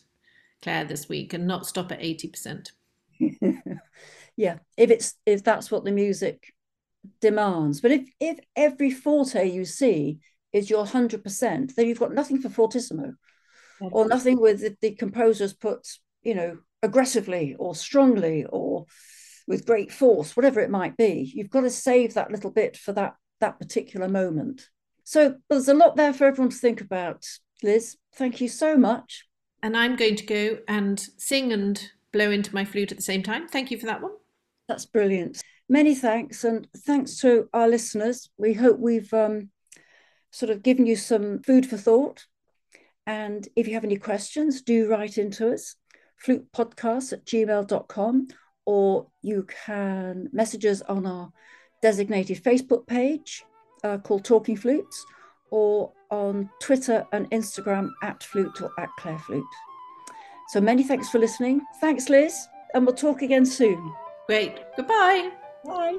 Clare, 0.63 0.85
this 0.85 1.09
week, 1.09 1.33
and 1.33 1.47
not 1.47 1.67
stop 1.67 1.93
at 1.93 2.03
eighty 2.03 2.29
percent. 2.29 2.73
yeah 4.37 4.59
if 4.77 4.91
it's 4.91 5.15
if 5.27 5.45
that's 5.45 5.71
what 5.71 5.85
the 5.85 5.93
music 5.93 6.53
demands. 7.21 7.81
But 7.81 7.93
if 7.93 8.09
if 8.21 8.39
every 8.57 8.91
forte 8.91 9.51
you 9.51 9.65
see 9.65 10.21
is 10.53 10.69
your 10.69 10.85
100% 10.85 11.75
then 11.75 11.87
you've 11.87 11.99
got 11.99 12.13
nothing 12.13 12.41
for 12.41 12.49
fortissimo. 12.49 13.15
Or 13.81 14.07
nothing 14.07 14.41
with 14.41 14.61
the, 14.61 14.77
the 14.81 14.93
composers 14.93 15.53
put 15.53 15.89
you 16.23 16.35
know 16.35 16.59
aggressively 16.83 17.57
or 17.59 17.75
strongly 17.75 18.45
or 18.49 18.87
with 19.49 19.67
great 19.67 19.93
force 19.93 20.37
whatever 20.37 20.61
it 20.61 20.71
might 20.71 20.97
be. 20.97 21.31
You've 21.35 21.51
got 21.51 21.63
to 21.63 21.71
save 21.71 22.15
that 22.15 22.31
little 22.31 22.51
bit 22.51 22.77
for 22.77 22.93
that 22.93 23.17
that 23.41 23.59
particular 23.59 24.09
moment 24.09 24.69
so 25.05 25.37
there's 25.49 25.69
a 25.69 25.75
lot 25.75 25.97
there 25.97 26.13
for 26.13 26.27
everyone 26.27 26.51
to 26.51 26.57
think 26.57 26.81
about 26.81 27.27
liz 27.63 27.97
thank 28.15 28.41
you 28.41 28.49
so 28.49 28.77
much 28.77 29.27
and 29.63 29.77
i'm 29.77 29.97
going 29.97 30.17
to 30.17 30.27
go 30.27 30.59
and 30.69 31.01
sing 31.19 31.53
and 31.53 31.91
blow 32.13 32.31
into 32.31 32.55
my 32.55 32.65
flute 32.65 32.91
at 32.91 32.99
the 32.99 33.03
same 33.03 33.23
time 33.23 33.49
thank 33.49 33.71
you 33.71 33.79
for 33.79 33.87
that 33.87 34.03
one 34.03 34.13
that's 34.69 34.87
brilliant. 34.87 35.43
Many 35.69 35.95
thanks, 35.95 36.45
and 36.45 36.67
thanks 36.75 37.19
to 37.19 37.49
our 37.53 37.69
listeners. 37.69 38.31
We 38.39 38.55
hope 38.55 38.79
we've 38.79 39.13
um, 39.13 39.51
sort 40.31 40.51
of 40.51 40.63
given 40.63 40.87
you 40.87 40.97
some 40.97 41.43
food 41.43 41.67
for 41.67 41.77
thought. 41.77 42.27
And 43.07 43.47
if 43.57 43.67
you 43.67 43.75
have 43.75 43.85
any 43.85 43.97
questions, 43.97 44.63
do 44.63 44.89
write 44.89 45.19
into 45.19 45.53
us, 45.53 45.77
flutepodcast 46.25 47.13
at 47.13 47.27
gmail.com, 47.27 48.29
or 48.65 49.09
you 49.21 49.47
can 49.67 50.29
message 50.33 50.65
us 50.65 50.83
on 50.83 51.07
our 51.07 51.33
designated 51.83 52.43
Facebook 52.43 52.87
page 52.87 53.45
uh, 53.85 53.99
called 53.99 54.25
Talking 54.25 54.57
Flutes, 54.57 55.05
or 55.51 55.93
on 56.11 56.49
Twitter 56.61 57.07
and 57.13 57.31
Instagram 57.31 57.91
at 58.03 58.23
Flute 58.23 58.61
or 58.61 58.71
at 58.79 58.89
Clare 58.99 59.19
Flute. 59.19 59.45
So 60.49 60.61
many 60.61 60.83
thanks 60.83 61.09
for 61.09 61.19
listening. 61.19 61.63
Thanks, 61.81 62.09
Liz, 62.09 62.35
and 62.75 62.87
we'll 62.87 62.95
talk 62.95 63.23
again 63.23 63.47
soon. 63.47 63.95
Great. 64.27 64.61
Goodbye. 64.77 65.31
Bye. 65.65 65.99